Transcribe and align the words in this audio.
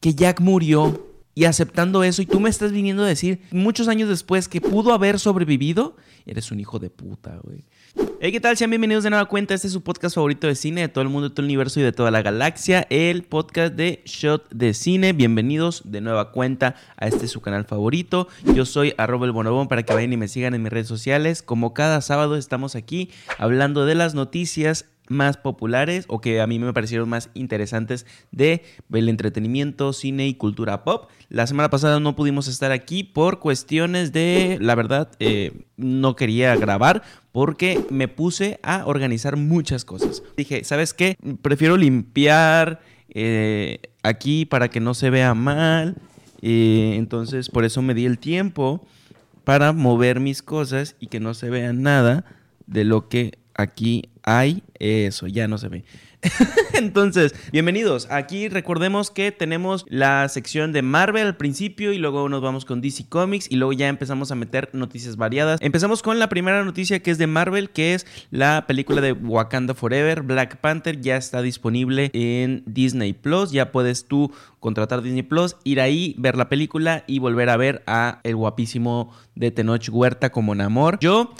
que 0.00 0.14
Jack 0.14 0.40
murió 0.40 1.06
y 1.34 1.44
aceptando 1.44 2.02
eso 2.02 2.22
y 2.22 2.26
tú 2.26 2.40
me 2.40 2.50
estás 2.50 2.72
viniendo 2.72 3.04
a 3.04 3.06
decir 3.06 3.42
muchos 3.50 3.86
años 3.86 4.08
después 4.08 4.48
que 4.48 4.60
pudo 4.60 4.92
haber 4.92 5.18
sobrevivido, 5.18 5.96
eres 6.26 6.50
un 6.50 6.58
hijo 6.58 6.78
de 6.78 6.90
puta, 6.90 7.38
güey. 7.42 7.64
Hey, 8.20 8.32
¿qué 8.32 8.40
tal? 8.40 8.56
Sean 8.56 8.70
bienvenidos 8.70 9.04
de 9.04 9.10
nueva 9.10 9.26
cuenta. 9.26 9.54
Este 9.54 9.66
es 9.66 9.72
su 9.72 9.82
podcast 9.82 10.14
favorito 10.14 10.46
de 10.46 10.54
cine 10.54 10.82
de 10.82 10.88
todo 10.88 11.02
el 11.02 11.08
mundo, 11.08 11.28
de 11.28 11.34
todo 11.34 11.42
el 11.42 11.46
universo 11.46 11.80
y 11.80 11.82
de 11.82 11.92
toda 11.92 12.10
la 12.10 12.22
galaxia, 12.22 12.86
el 12.90 13.22
podcast 13.22 13.74
de 13.74 14.02
Shot 14.04 14.50
de 14.50 14.74
Cine. 14.74 15.12
Bienvenidos 15.12 15.82
de 15.84 16.00
nueva 16.00 16.32
cuenta 16.32 16.76
a 16.96 17.06
este 17.06 17.28
su 17.28 17.40
canal 17.40 17.64
favorito. 17.64 18.28
Yo 18.54 18.66
soy 18.66 18.94
arroba 18.98 19.26
el 19.26 19.32
bonobón 19.32 19.68
para 19.68 19.82
que 19.84 19.94
vayan 19.94 20.12
y 20.12 20.16
me 20.16 20.28
sigan 20.28 20.54
en 20.54 20.62
mis 20.62 20.72
redes 20.72 20.88
sociales. 20.88 21.42
Como 21.42 21.74
cada 21.74 22.00
sábado 22.00 22.36
estamos 22.36 22.74
aquí 22.74 23.10
hablando 23.38 23.86
de 23.86 23.94
las 23.94 24.14
noticias 24.14 24.86
más 25.10 25.36
populares 25.36 26.04
o 26.08 26.20
que 26.20 26.40
a 26.40 26.46
mí 26.46 26.58
me 26.58 26.72
parecieron 26.72 27.08
más 27.08 27.30
interesantes 27.34 28.06
de 28.30 28.62
el 28.92 29.08
entretenimiento, 29.08 29.92
cine 29.92 30.28
y 30.28 30.34
cultura 30.34 30.84
pop. 30.84 31.10
La 31.28 31.46
semana 31.46 31.68
pasada 31.68 32.00
no 32.00 32.16
pudimos 32.16 32.48
estar 32.48 32.72
aquí 32.72 33.02
por 33.02 33.40
cuestiones 33.40 34.12
de, 34.12 34.56
la 34.60 34.74
verdad, 34.74 35.10
eh, 35.18 35.64
no 35.76 36.16
quería 36.16 36.54
grabar 36.56 37.02
porque 37.32 37.84
me 37.90 38.08
puse 38.08 38.60
a 38.62 38.86
organizar 38.86 39.36
muchas 39.36 39.84
cosas. 39.84 40.22
Dije, 40.36 40.64
¿sabes 40.64 40.94
qué? 40.94 41.16
Prefiero 41.42 41.76
limpiar 41.76 42.80
eh, 43.10 43.80
aquí 44.02 44.46
para 44.46 44.68
que 44.68 44.80
no 44.80 44.94
se 44.94 45.10
vea 45.10 45.34
mal. 45.34 45.96
Eh, 46.40 46.94
entonces, 46.96 47.48
por 47.48 47.64
eso 47.64 47.82
me 47.82 47.94
di 47.94 48.06
el 48.06 48.18
tiempo 48.18 48.86
para 49.42 49.72
mover 49.72 50.20
mis 50.20 50.42
cosas 50.42 50.94
y 51.00 51.08
que 51.08 51.18
no 51.18 51.34
se 51.34 51.50
vea 51.50 51.72
nada 51.72 52.24
de 52.66 52.84
lo 52.84 53.08
que 53.08 53.39
aquí 53.60 54.10
hay. 54.22 54.62
Eso, 54.78 55.26
ya 55.26 55.48
no 55.48 55.58
se 55.58 55.68
ve. 55.68 55.84
Entonces, 56.74 57.34
bienvenidos. 57.50 58.06
Aquí 58.10 58.48
recordemos 58.48 59.10
que 59.10 59.32
tenemos 59.32 59.86
la 59.88 60.28
sección 60.28 60.72
de 60.72 60.82
Marvel 60.82 61.26
al 61.26 61.36
principio 61.36 61.92
y 61.92 61.98
luego 61.98 62.28
nos 62.28 62.42
vamos 62.42 62.64
con 62.64 62.80
DC 62.80 63.08
Comics 63.08 63.50
y 63.50 63.56
luego 63.56 63.72
ya 63.72 63.88
empezamos 63.88 64.30
a 64.30 64.34
meter 64.34 64.68
noticias 64.72 65.16
variadas. 65.16 65.60
Empezamos 65.62 66.02
con 66.02 66.18
la 66.18 66.28
primera 66.28 66.62
noticia 66.64 67.00
que 67.00 67.10
es 67.10 67.18
de 67.18 67.26
Marvel, 67.26 67.70
que 67.70 67.94
es 67.94 68.06
la 68.30 68.66
película 68.66 69.00
de 69.00 69.12
Wakanda 69.12 69.74
Forever. 69.74 70.22
Black 70.22 70.58
Panther 70.58 71.00
ya 71.00 71.16
está 71.16 71.40
disponible 71.40 72.10
en 72.12 72.62
Disney 72.66 73.14
Plus. 73.14 73.50
Ya 73.50 73.72
puedes 73.72 74.04
tú 74.04 74.32
contratar 74.58 75.00
Disney 75.02 75.22
Plus, 75.22 75.56
ir 75.64 75.80
ahí, 75.80 76.14
ver 76.18 76.36
la 76.36 76.50
película 76.50 77.04
y 77.06 77.18
volver 77.18 77.48
a 77.48 77.56
ver 77.56 77.82
a 77.86 78.20
el 78.24 78.36
guapísimo 78.36 79.14
de 79.34 79.50
Tenoch 79.50 79.88
Huerta 79.90 80.30
como 80.30 80.54
Namor. 80.54 80.98
Yo 81.00 81.34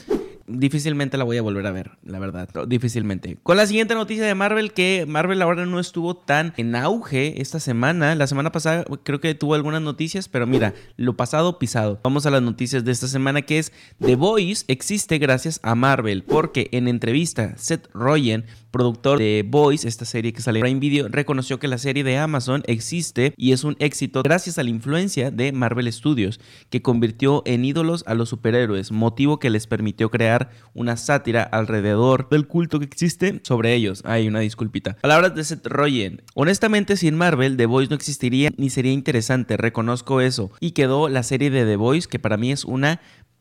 difícilmente 0.50 1.16
la 1.16 1.24
voy 1.24 1.36
a 1.36 1.42
volver 1.42 1.66
a 1.66 1.72
ver, 1.72 1.92
la 2.04 2.18
verdad, 2.18 2.48
difícilmente. 2.66 3.38
Con 3.42 3.56
la 3.56 3.66
siguiente 3.66 3.94
noticia 3.94 4.24
de 4.24 4.34
Marvel, 4.34 4.72
que 4.72 5.04
Marvel 5.06 5.42
ahora 5.42 5.66
no 5.66 5.80
estuvo 5.80 6.16
tan 6.16 6.52
en 6.56 6.74
auge 6.76 7.40
esta 7.40 7.60
semana. 7.60 8.14
La 8.14 8.26
semana 8.26 8.52
pasada 8.52 8.84
creo 9.02 9.20
que 9.20 9.34
tuvo 9.34 9.54
algunas 9.54 9.82
noticias, 9.82 10.28
pero 10.28 10.46
mira, 10.46 10.74
lo 10.96 11.16
pasado 11.16 11.58
pisado. 11.58 12.00
Vamos 12.02 12.26
a 12.26 12.30
las 12.30 12.42
noticias 12.42 12.84
de 12.84 12.92
esta 12.92 13.08
semana, 13.08 13.42
que 13.42 13.58
es 13.58 13.72
The 14.00 14.16
Voice 14.16 14.64
existe 14.68 15.18
gracias 15.18 15.60
a 15.62 15.74
Marvel, 15.74 16.22
porque 16.22 16.68
en 16.72 16.88
entrevista 16.88 17.54
Seth 17.56 17.88
Rogen 17.92 18.44
productor 18.70 19.18
de 19.18 19.44
Boys, 19.46 19.84
esta 19.84 20.04
serie 20.04 20.32
que 20.32 20.42
sale 20.42 20.60
en 20.60 20.64
Prime 20.64 20.80
Video, 20.80 21.08
reconoció 21.08 21.58
que 21.58 21.68
la 21.68 21.78
serie 21.78 22.04
de 22.04 22.16
Amazon 22.16 22.62
existe 22.66 23.34
y 23.36 23.52
es 23.52 23.64
un 23.64 23.76
éxito 23.78 24.22
gracias 24.22 24.58
a 24.58 24.62
la 24.62 24.70
influencia 24.70 25.30
de 25.30 25.52
Marvel 25.52 25.92
Studios, 25.92 26.40
que 26.70 26.82
convirtió 26.82 27.42
en 27.46 27.64
ídolos 27.64 28.04
a 28.06 28.14
los 28.14 28.28
superhéroes, 28.28 28.92
motivo 28.92 29.38
que 29.38 29.50
les 29.50 29.66
permitió 29.66 30.10
crear 30.10 30.50
una 30.74 30.96
sátira 30.96 31.42
alrededor 31.42 32.28
del 32.28 32.46
culto 32.46 32.78
que 32.78 32.86
existe 32.86 33.40
sobre 33.42 33.74
ellos. 33.74 34.02
Hay 34.04 34.28
una 34.28 34.40
disculpita. 34.40 34.96
Palabras 35.00 35.34
de 35.34 35.44
Seth 35.44 35.66
Rogen. 35.66 36.22
Honestamente, 36.34 36.96
sin 36.96 37.16
Marvel, 37.16 37.56
The 37.56 37.66
Boys 37.66 37.90
no 37.90 37.96
existiría 37.96 38.50
ni 38.56 38.70
sería 38.70 38.92
interesante, 38.92 39.56
reconozco 39.56 40.20
eso. 40.20 40.50
Y 40.60 40.72
quedó 40.72 41.08
la 41.08 41.22
serie 41.22 41.50
de 41.50 41.64
The 41.64 41.76
Boys, 41.76 42.06
que 42.06 42.18
para 42.18 42.36
mí 42.36 42.52
es 42.52 42.64
una 42.64 43.00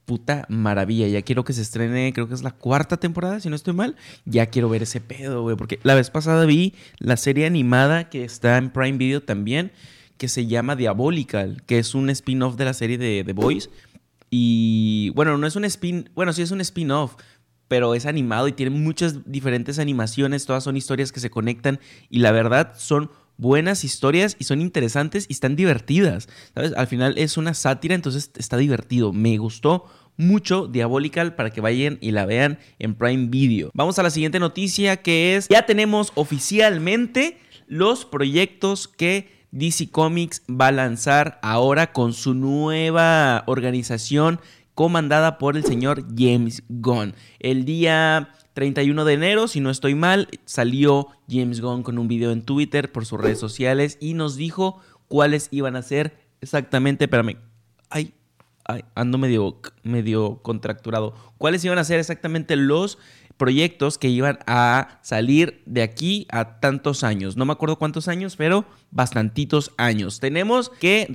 puta 0.09 0.47
maravilla. 0.49 1.07
Ya 1.07 1.21
quiero 1.21 1.43
que 1.43 1.53
se 1.53 1.61
estrene, 1.61 2.11
creo 2.13 2.27
que 2.27 2.33
es 2.33 2.41
la 2.41 2.49
cuarta 2.49 2.97
temporada, 2.97 3.39
si 3.39 3.47
no 3.47 3.55
estoy 3.55 3.75
mal. 3.75 3.95
Ya 4.25 4.47
quiero 4.47 4.67
ver 4.67 4.81
ese 4.81 5.01
pedo, 5.01 5.43
güey. 5.43 5.55
Porque 5.55 5.79
la 5.83 5.93
vez 5.93 6.09
pasada 6.09 6.47
vi 6.47 6.73
la 6.97 7.15
serie 7.15 7.45
animada 7.45 8.09
que 8.09 8.23
está 8.23 8.57
en 8.57 8.71
Prime 8.71 8.97
Video 8.97 9.21
también, 9.21 9.71
que 10.17 10.27
se 10.27 10.47
llama 10.47 10.75
Diabolical, 10.75 11.61
que 11.67 11.77
es 11.77 11.93
un 11.93 12.09
spin-off 12.09 12.55
de 12.55 12.65
la 12.65 12.73
serie 12.73 12.97
de 12.97 13.23
The 13.23 13.33
Boys. 13.33 13.69
Y 14.31 15.11
bueno, 15.13 15.37
no 15.37 15.45
es 15.45 15.55
un 15.55 15.63
spin, 15.65 16.09
bueno, 16.15 16.33
sí 16.33 16.41
es 16.41 16.49
un 16.49 16.61
spin-off, 16.61 17.15
pero 17.67 17.93
es 17.93 18.07
animado 18.07 18.47
y 18.47 18.53
tiene 18.53 18.71
muchas 18.71 19.31
diferentes 19.31 19.77
animaciones, 19.77 20.47
todas 20.47 20.63
son 20.63 20.75
historias 20.75 21.11
que 21.11 21.19
se 21.19 21.29
conectan 21.29 21.79
y 22.09 22.17
la 22.17 22.31
verdad 22.31 22.73
son 22.75 23.11
buenas 23.39 23.83
historias 23.83 24.35
y 24.37 24.43
son 24.43 24.61
interesantes 24.61 25.25
y 25.27 25.33
están 25.33 25.55
divertidas. 25.55 26.29
¿Sabes? 26.53 26.73
Al 26.75 26.87
final 26.87 27.17
es 27.17 27.37
una 27.37 27.55
sátira, 27.55 27.95
entonces 27.95 28.31
está 28.35 28.57
divertido. 28.57 29.13
Me 29.13 29.37
gustó 29.37 29.85
mucho 30.17 30.67
Diabolical 30.67 31.33
para 31.35 31.49
que 31.49 31.61
vayan 31.61 31.97
y 32.01 32.11
la 32.11 32.25
vean 32.25 32.59
en 32.77 32.93
Prime 32.93 33.27
Video. 33.29 33.71
Vamos 33.73 33.97
a 33.97 34.03
la 34.03 34.09
siguiente 34.11 34.39
noticia 34.39 34.97
que 34.97 35.35
es, 35.35 35.47
ya 35.47 35.65
tenemos 35.65 36.11
oficialmente 36.15 37.37
los 37.67 38.05
proyectos 38.05 38.87
que 38.87 39.39
DC 39.51 39.89
Comics 39.89 40.43
va 40.49 40.67
a 40.67 40.71
lanzar 40.71 41.39
ahora 41.41 41.93
con 41.93 42.13
su 42.13 42.33
nueva 42.33 43.43
organización 43.47 44.41
comandada 44.75 45.37
por 45.37 45.57
el 45.57 45.63
señor 45.63 46.05
James 46.15 46.63
Gunn. 46.67 47.15
El 47.39 47.65
día 47.65 48.29
31 48.53 49.05
de 49.05 49.13
enero, 49.13 49.47
si 49.47 49.59
no 49.59 49.69
estoy 49.69 49.95
mal, 49.95 50.27
salió 50.45 51.07
James 51.29 51.61
Gunn 51.61 51.83
con 51.83 51.97
un 51.97 52.07
video 52.07 52.31
en 52.31 52.41
Twitter 52.41 52.91
por 52.91 53.05
sus 53.05 53.19
redes 53.19 53.39
sociales 53.39 53.97
y 54.01 54.13
nos 54.13 54.35
dijo 54.35 54.79
cuáles 55.07 55.47
iban 55.51 55.75
a 55.75 55.81
ser 55.81 56.17
exactamente, 56.41 57.05
espérame, 57.05 57.37
ay, 57.89 58.13
ay, 58.65 58.83
ando 58.95 59.17
medio, 59.17 59.59
medio 59.83 60.41
contracturado, 60.41 61.13
cuáles 61.37 61.63
iban 61.65 61.77
a 61.77 61.83
ser 61.83 61.99
exactamente 61.99 62.55
los 62.55 62.97
proyectos 63.39 63.97
que 63.97 64.09
iban 64.09 64.37
a 64.45 64.99
salir 65.01 65.63
de 65.65 65.81
aquí 65.81 66.27
a 66.29 66.59
tantos 66.59 67.05
años. 67.05 67.37
No 67.37 67.45
me 67.45 67.53
acuerdo 67.53 67.77
cuántos 67.77 68.09
años, 68.09 68.35
pero 68.35 68.65
bastantitos 68.91 69.71
años. 69.77 70.19
Tenemos 70.19 70.69
que, 70.69 71.07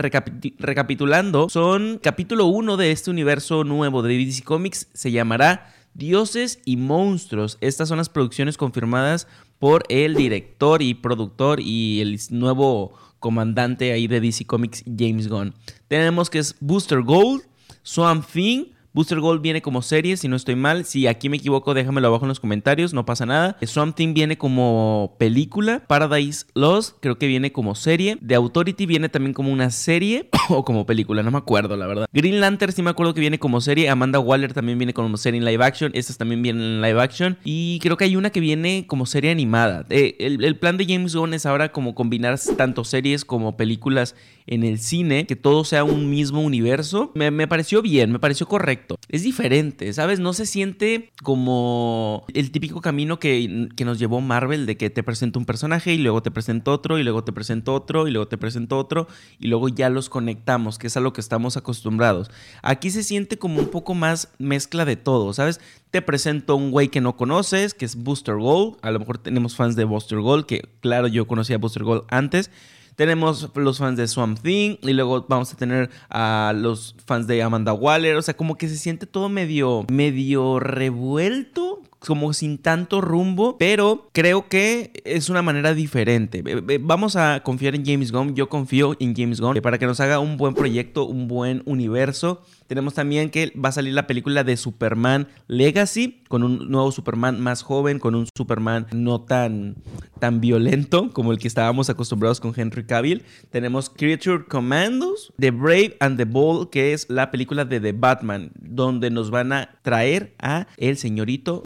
recapitulando, 0.58 1.50
son 1.50 2.00
capítulo 2.02 2.46
1 2.46 2.78
de 2.78 2.92
este 2.92 3.10
universo 3.10 3.62
nuevo 3.62 4.02
de 4.02 4.16
DC 4.16 4.42
Comics, 4.42 4.88
se 4.94 5.12
llamará 5.12 5.74
Dioses 5.94 6.60
y 6.64 6.76
Monstruos. 6.76 7.56
Estas 7.60 7.88
son 7.88 7.98
las 7.98 8.08
producciones 8.08 8.56
confirmadas 8.56 9.26
por 9.58 9.84
el 9.88 10.14
director 10.14 10.82
y 10.82 10.94
productor 10.94 11.60
y 11.60 12.00
el 12.00 12.20
nuevo 12.30 12.92
comandante 13.20 13.92
ahí 13.92 14.06
de 14.06 14.20
DC 14.20 14.44
Comics, 14.44 14.84
James 14.84 15.28
Gunn. 15.28 15.54
Tenemos 15.88 16.28
que 16.28 16.40
es 16.40 16.56
Booster 16.60 17.02
Gold, 17.02 17.42
Swamp 17.82 18.26
Thing, 18.26 18.73
Booster 18.94 19.18
Gold 19.18 19.42
viene 19.42 19.60
como 19.60 19.82
serie, 19.82 20.16
si 20.16 20.28
no 20.28 20.36
estoy 20.36 20.54
mal. 20.54 20.84
Si 20.84 21.08
aquí 21.08 21.28
me 21.28 21.38
equivoco, 21.38 21.74
déjamelo 21.74 22.06
abajo 22.06 22.26
en 22.26 22.28
los 22.28 22.38
comentarios, 22.38 22.94
no 22.94 23.04
pasa 23.04 23.26
nada. 23.26 23.56
Something 23.60 24.14
viene 24.14 24.38
como 24.38 25.16
película. 25.18 25.82
Paradise 25.88 26.46
Lost 26.54 26.98
creo 27.00 27.18
que 27.18 27.26
viene 27.26 27.50
como 27.50 27.74
serie. 27.74 28.16
The 28.24 28.36
Authority 28.36 28.86
viene 28.86 29.08
también 29.08 29.34
como 29.34 29.50
una 29.50 29.70
serie 29.70 30.28
o 30.48 30.64
como 30.64 30.86
película, 30.86 31.24
no 31.24 31.32
me 31.32 31.38
acuerdo, 31.38 31.76
la 31.76 31.88
verdad. 31.88 32.06
Green 32.12 32.40
Lantern 32.40 32.72
sí 32.72 32.82
me 32.84 32.90
acuerdo 32.90 33.14
que 33.14 33.20
viene 33.20 33.40
como 33.40 33.60
serie. 33.60 33.88
Amanda 33.88 34.20
Waller 34.20 34.52
también 34.52 34.78
viene 34.78 34.94
como 34.94 35.16
serie 35.16 35.38
en 35.38 35.44
live 35.44 35.64
action. 35.64 35.90
Estas 35.92 36.16
también 36.16 36.40
vienen 36.40 36.62
en 36.62 36.80
live 36.80 37.02
action. 37.02 37.36
Y 37.42 37.80
creo 37.80 37.96
que 37.96 38.04
hay 38.04 38.14
una 38.14 38.30
que 38.30 38.38
viene 38.38 38.86
como 38.86 39.06
serie 39.06 39.32
animada. 39.32 39.86
Eh, 39.90 40.14
el, 40.20 40.44
el 40.44 40.56
plan 40.56 40.76
de 40.76 40.86
James 40.86 41.16
Gunn 41.16 41.34
es 41.34 41.46
ahora 41.46 41.72
como 41.72 41.96
combinar 41.96 42.38
tanto 42.56 42.84
series 42.84 43.24
como 43.24 43.56
películas 43.56 44.14
en 44.46 44.62
el 44.62 44.78
cine, 44.78 45.26
que 45.26 45.36
todo 45.36 45.64
sea 45.64 45.84
un 45.84 46.10
mismo 46.10 46.42
universo, 46.42 47.12
me, 47.14 47.48
pareció 47.48 47.80
bien, 47.80 48.12
me 48.12 48.18
pareció 48.18 48.46
correcto. 48.46 48.98
Es 49.08 49.22
diferente, 49.22 49.92
¿sabes? 49.92 50.20
No 50.20 50.32
se 50.32 50.46
siente 50.46 51.10
como 51.22 52.24
el 52.34 52.50
típico 52.50 52.80
camino 52.80 53.18
que, 53.18 53.68
que 53.74 53.84
nos 53.84 53.98
llevó 53.98 54.20
Marvel 54.20 54.66
de 54.66 54.76
que 54.76 54.90
te 54.90 55.02
presento 55.02 55.38
un 55.38 55.46
personaje 55.46 55.94
y 55.94 55.98
luego 55.98 56.22
te 56.22 56.30
presento 56.30 56.72
otro 56.72 56.98
y 56.98 57.04
luego 57.04 57.24
te 57.24 57.32
presento 57.32 57.74
otro 57.74 58.06
y 58.06 58.10
luego 58.10 58.28
te 58.28 58.36
presento 58.36 58.78
otro 58.78 59.08
y 59.38 59.48
luego 59.48 59.68
ya 59.68 59.88
los 59.88 60.10
conectamos, 60.10 60.78
que 60.78 60.88
es 60.88 60.96
a 60.96 61.00
lo 61.00 61.12
que 61.12 61.20
estamos 61.20 61.56
acostumbrados. 61.56 62.30
Aquí 62.62 62.90
se 62.90 63.02
siente 63.02 63.38
como 63.38 63.60
un 63.60 63.68
poco 63.68 63.94
más 63.94 64.32
mezcla 64.38 64.84
de 64.84 64.96
todo, 64.96 65.32
¿sabes? 65.32 65.60
Te 65.90 66.02
presento 66.02 66.56
un 66.56 66.70
güey 66.70 66.88
que 66.88 67.00
no 67.00 67.16
conoces, 67.16 67.72
que 67.72 67.84
es 67.84 67.96
Booster 67.96 68.36
Gold. 68.36 68.76
A 68.82 68.90
lo 68.90 68.98
mejor 68.98 69.18
tenemos 69.18 69.56
fans 69.56 69.76
de 69.76 69.84
Booster 69.84 70.18
Gold, 70.18 70.44
que 70.44 70.68
claro, 70.80 71.06
yo 71.06 71.26
conocía 71.26 71.56
a 71.56 71.58
Booster 71.58 71.84
Gold 71.84 72.04
antes. 72.08 72.50
Tenemos 72.96 73.50
los 73.54 73.78
fans 73.78 73.96
de 73.96 74.06
Swamp 74.06 74.38
Thing 74.40 74.76
y 74.82 74.92
luego 74.92 75.24
vamos 75.28 75.52
a 75.52 75.56
tener 75.56 75.90
a 76.10 76.52
los 76.56 76.94
fans 77.06 77.26
de 77.26 77.42
Amanda 77.42 77.72
Waller. 77.72 78.16
O 78.16 78.22
sea, 78.22 78.36
como 78.36 78.56
que 78.56 78.68
se 78.68 78.76
siente 78.76 79.06
todo 79.06 79.28
medio, 79.28 79.84
medio 79.90 80.60
revuelto 80.60 81.82
como 82.06 82.32
sin 82.32 82.58
tanto 82.58 83.00
rumbo, 83.00 83.56
pero 83.58 84.08
creo 84.12 84.48
que 84.48 84.92
es 85.04 85.28
una 85.28 85.42
manera 85.42 85.74
diferente. 85.74 86.42
Vamos 86.80 87.16
a 87.16 87.42
confiar 87.42 87.74
en 87.74 87.84
James 87.84 88.12
Gunn, 88.12 88.34
yo 88.34 88.48
confío 88.48 88.96
en 89.00 89.14
James 89.14 89.40
Gunn 89.40 89.60
para 89.62 89.78
que 89.78 89.86
nos 89.86 90.00
haga 90.00 90.18
un 90.18 90.36
buen 90.36 90.54
proyecto, 90.54 91.04
un 91.04 91.28
buen 91.28 91.62
universo. 91.66 92.42
Tenemos 92.66 92.94
también 92.94 93.30
que 93.30 93.52
va 93.62 93.68
a 93.68 93.72
salir 93.72 93.92
la 93.92 94.06
película 94.06 94.42
de 94.42 94.56
Superman 94.56 95.28
Legacy, 95.48 96.22
con 96.28 96.42
un 96.42 96.70
nuevo 96.70 96.90
Superman 96.92 97.40
más 97.40 97.62
joven, 97.62 97.98
con 97.98 98.14
un 98.14 98.26
Superman 98.34 98.86
no 98.92 99.20
tan, 99.20 99.76
tan 100.18 100.40
violento 100.40 101.10
como 101.12 101.32
el 101.32 101.38
que 101.38 101.46
estábamos 101.46 101.90
acostumbrados 101.90 102.40
con 102.40 102.54
Henry 102.56 102.84
Cavill. 102.84 103.22
Tenemos 103.50 103.90
Creature 103.90 104.46
Commandos, 104.46 105.32
The 105.38 105.50
Brave 105.50 105.96
and 106.00 106.16
the 106.16 106.24
Bold, 106.24 106.70
que 106.70 106.94
es 106.94 107.08
la 107.10 107.30
película 107.30 107.64
de 107.64 107.80
The 107.80 107.92
Batman, 107.92 108.50
donde 108.58 109.10
nos 109.10 109.30
van 109.30 109.52
a 109.52 109.78
traer 109.82 110.34
a 110.38 110.66
el 110.78 110.96
señorito 110.96 111.62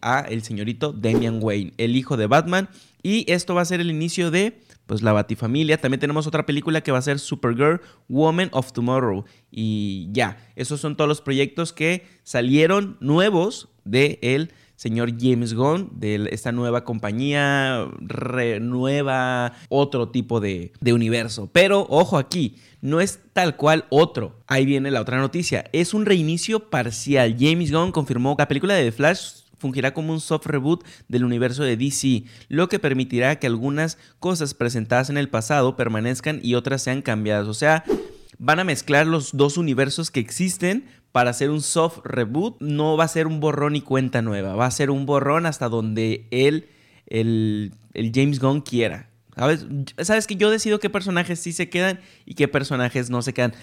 a 0.00 0.20
el 0.20 0.42
señorito 0.42 0.92
Damian 0.92 1.38
Wayne, 1.42 1.72
el 1.78 1.96
hijo 1.96 2.16
de 2.16 2.26
Batman. 2.26 2.68
Y 3.02 3.30
esto 3.30 3.54
va 3.54 3.62
a 3.62 3.66
ser 3.66 3.80
el 3.80 3.90
inicio 3.90 4.30
de 4.30 4.60
pues 4.86 5.02
la 5.02 5.12
Batifamilia. 5.12 5.80
También 5.80 6.00
tenemos 6.00 6.26
otra 6.26 6.46
película 6.46 6.82
que 6.82 6.92
va 6.92 6.98
a 6.98 7.02
ser 7.02 7.18
Supergirl, 7.18 7.80
Woman 8.08 8.48
of 8.52 8.72
Tomorrow. 8.72 9.24
Y 9.50 10.08
ya, 10.12 10.38
esos 10.56 10.80
son 10.80 10.96
todos 10.96 11.08
los 11.08 11.20
proyectos 11.20 11.72
que 11.72 12.06
salieron 12.22 12.96
nuevos 13.00 13.68
de 13.84 14.18
señor 14.76 15.12
James 15.18 15.54
Gunn, 15.54 15.90
de 15.94 16.28
esta 16.32 16.52
nueva 16.52 16.84
compañía, 16.84 17.88
renueva 18.00 19.52
otro 19.68 20.08
tipo 20.10 20.40
de, 20.40 20.72
de 20.80 20.92
universo. 20.92 21.48
Pero 21.52 21.86
ojo 21.88 22.18
aquí, 22.18 22.56
no 22.80 23.00
es 23.00 23.20
tal 23.32 23.56
cual 23.56 23.86
otro. 23.88 24.40
Ahí 24.46 24.66
viene 24.66 24.90
la 24.90 25.00
otra 25.00 25.18
noticia. 25.18 25.64
Es 25.72 25.94
un 25.94 26.04
reinicio 26.04 26.68
parcial. 26.70 27.36
James 27.38 27.72
Gunn 27.72 27.92
confirmó 27.92 28.36
que 28.36 28.42
la 28.42 28.48
película 28.48 28.74
de 28.74 28.84
The 28.84 28.92
Flash 28.92 29.43
fungirá 29.64 29.94
como 29.94 30.12
un 30.12 30.20
soft 30.20 30.44
reboot 30.44 30.84
del 31.08 31.24
universo 31.24 31.62
de 31.62 31.78
DC, 31.78 32.24
lo 32.50 32.68
que 32.68 32.78
permitirá 32.78 33.38
que 33.38 33.46
algunas 33.46 33.96
cosas 34.18 34.52
presentadas 34.52 35.08
en 35.08 35.16
el 35.16 35.30
pasado 35.30 35.74
permanezcan 35.74 36.38
y 36.42 36.54
otras 36.54 36.82
sean 36.82 37.00
cambiadas. 37.00 37.48
O 37.48 37.54
sea, 37.54 37.82
van 38.36 38.60
a 38.60 38.64
mezclar 38.64 39.06
los 39.06 39.34
dos 39.34 39.56
universos 39.56 40.10
que 40.10 40.20
existen 40.20 40.84
para 41.12 41.30
hacer 41.30 41.48
un 41.48 41.62
soft 41.62 42.00
reboot. 42.04 42.60
No 42.60 42.98
va 42.98 43.04
a 43.04 43.08
ser 43.08 43.26
un 43.26 43.40
borrón 43.40 43.74
y 43.74 43.80
cuenta 43.80 44.20
nueva, 44.20 44.54
va 44.54 44.66
a 44.66 44.70
ser 44.70 44.90
un 44.90 45.06
borrón 45.06 45.46
hasta 45.46 45.70
donde 45.70 46.28
él, 46.30 46.68
el, 47.06 47.72
el 47.94 48.12
James 48.14 48.40
Gunn 48.40 48.60
quiera. 48.60 49.08
¿Sabes? 49.34 49.64
Sabes 50.02 50.26
que 50.26 50.36
yo 50.36 50.50
decido 50.50 50.78
qué 50.78 50.90
personajes 50.90 51.40
sí 51.40 51.54
se 51.54 51.70
quedan 51.70 52.00
y 52.26 52.34
qué 52.34 52.48
personajes 52.48 53.08
no 53.08 53.22
se 53.22 53.32
quedan. 53.32 53.54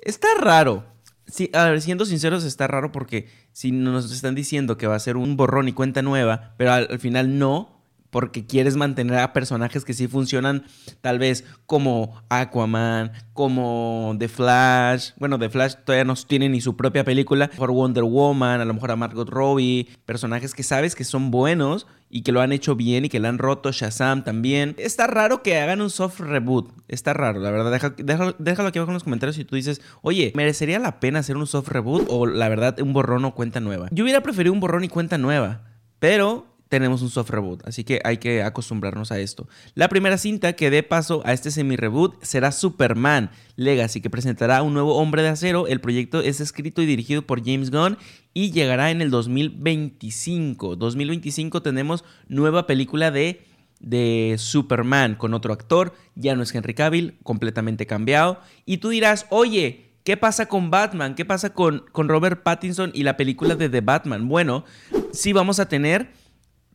Está 0.00 0.28
raro. 0.40 0.86
Sí, 1.30 1.50
a 1.52 1.66
ver, 1.66 1.80
siendo 1.80 2.04
sinceros, 2.04 2.44
está 2.44 2.66
raro 2.66 2.92
porque 2.92 3.28
si 3.52 3.72
nos 3.72 4.10
están 4.12 4.34
diciendo 4.34 4.76
que 4.76 4.86
va 4.86 4.96
a 4.96 5.00
ser 5.00 5.16
un 5.16 5.36
borrón 5.36 5.68
y 5.68 5.72
cuenta 5.72 6.02
nueva, 6.02 6.54
pero 6.56 6.72
al, 6.72 6.98
final 6.98 7.38
no, 7.38 7.79
porque 8.10 8.46
quieres 8.46 8.76
mantener 8.76 9.18
a 9.18 9.32
personajes 9.32 9.84
que 9.84 9.94
sí 9.94 10.08
funcionan, 10.08 10.64
tal 11.00 11.18
vez 11.18 11.44
como 11.66 12.22
Aquaman, 12.28 13.12
como 13.32 14.14
The 14.18 14.28
Flash. 14.28 15.12
Bueno, 15.16 15.38
The 15.38 15.48
Flash 15.48 15.74
todavía 15.84 16.04
no 16.04 16.14
tiene 16.14 16.48
ni 16.48 16.60
su 16.60 16.76
propia 16.76 17.04
película. 17.04 17.50
Por 17.56 17.70
Wonder 17.70 18.04
Woman, 18.04 18.60
a 18.60 18.64
lo 18.64 18.74
mejor 18.74 18.90
a 18.90 18.96
Margot 18.96 19.28
Robbie. 19.28 19.88
Personajes 20.04 20.54
que 20.54 20.62
sabes 20.62 20.94
que 20.94 21.04
son 21.04 21.30
buenos 21.30 21.86
y 22.10 22.22
que 22.22 22.32
lo 22.32 22.40
han 22.40 22.52
hecho 22.52 22.74
bien 22.74 23.04
y 23.04 23.08
que 23.08 23.20
le 23.20 23.28
han 23.28 23.38
roto 23.38 23.70
Shazam 23.70 24.24
también. 24.24 24.74
Está 24.78 25.06
raro 25.06 25.42
que 25.42 25.58
hagan 25.58 25.80
un 25.80 25.90
soft 25.90 26.18
reboot. 26.20 26.72
Está 26.88 27.14
raro, 27.14 27.38
la 27.40 27.52
verdad. 27.52 27.92
déjalo, 27.96 28.34
déjalo 28.38 28.68
aquí 28.68 28.78
abajo 28.78 28.90
en 28.90 28.94
los 28.94 29.04
comentarios 29.04 29.36
si 29.36 29.44
tú 29.44 29.54
dices, 29.54 29.80
oye, 30.02 30.32
¿merecería 30.34 30.80
la 30.80 30.98
pena 30.98 31.20
hacer 31.20 31.36
un 31.36 31.46
soft 31.46 31.68
reboot 31.68 32.06
o 32.08 32.26
la 32.26 32.48
verdad 32.48 32.80
un 32.80 32.92
borrón 32.92 33.24
o 33.24 33.34
cuenta 33.34 33.60
nueva? 33.60 33.88
Yo 33.92 34.02
hubiera 34.02 34.22
preferido 34.22 34.52
un 34.52 34.60
borrón 34.60 34.82
y 34.82 34.88
cuenta 34.88 35.18
nueva. 35.18 35.62
Pero 36.00 36.49
tenemos 36.70 37.02
un 37.02 37.10
soft 37.10 37.30
reboot, 37.30 37.66
así 37.66 37.82
que 37.82 38.00
hay 38.04 38.18
que 38.18 38.44
acostumbrarnos 38.44 39.10
a 39.10 39.18
esto. 39.18 39.48
La 39.74 39.88
primera 39.88 40.16
cinta 40.16 40.52
que 40.52 40.70
dé 40.70 40.84
paso 40.84 41.20
a 41.24 41.32
este 41.32 41.50
semi-reboot 41.50 42.22
será 42.22 42.52
Superman 42.52 43.32
Legacy, 43.56 44.00
que 44.00 44.08
presentará 44.08 44.62
un 44.62 44.72
nuevo 44.72 44.94
hombre 44.94 45.22
de 45.22 45.28
acero. 45.30 45.66
El 45.66 45.80
proyecto 45.80 46.20
es 46.20 46.40
escrito 46.40 46.80
y 46.80 46.86
dirigido 46.86 47.22
por 47.22 47.44
James 47.44 47.72
Gunn 47.72 47.98
y 48.32 48.52
llegará 48.52 48.92
en 48.92 49.02
el 49.02 49.10
2025. 49.10 50.76
2025 50.76 51.60
tenemos 51.60 52.04
nueva 52.28 52.68
película 52.68 53.10
de, 53.10 53.42
de 53.80 54.36
Superman 54.38 55.16
con 55.16 55.34
otro 55.34 55.52
actor, 55.52 55.92
ya 56.14 56.36
no 56.36 56.44
es 56.44 56.54
Henry 56.54 56.74
Cavill, 56.74 57.18
completamente 57.24 57.84
cambiado. 57.86 58.38
Y 58.64 58.78
tú 58.78 58.90
dirás, 58.90 59.26
oye, 59.30 59.88
¿Qué 60.02 60.16
pasa 60.16 60.46
con 60.46 60.70
Batman? 60.70 61.14
¿Qué 61.14 61.26
pasa 61.26 61.52
con, 61.52 61.84
con 61.92 62.08
Robert 62.08 62.42
Pattinson 62.42 62.90
y 62.94 63.02
la 63.02 63.18
película 63.18 63.54
de 63.54 63.68
The 63.68 63.82
Batman? 63.82 64.28
Bueno, 64.28 64.64
sí 65.12 65.34
vamos 65.34 65.60
a 65.60 65.68
tener 65.68 66.10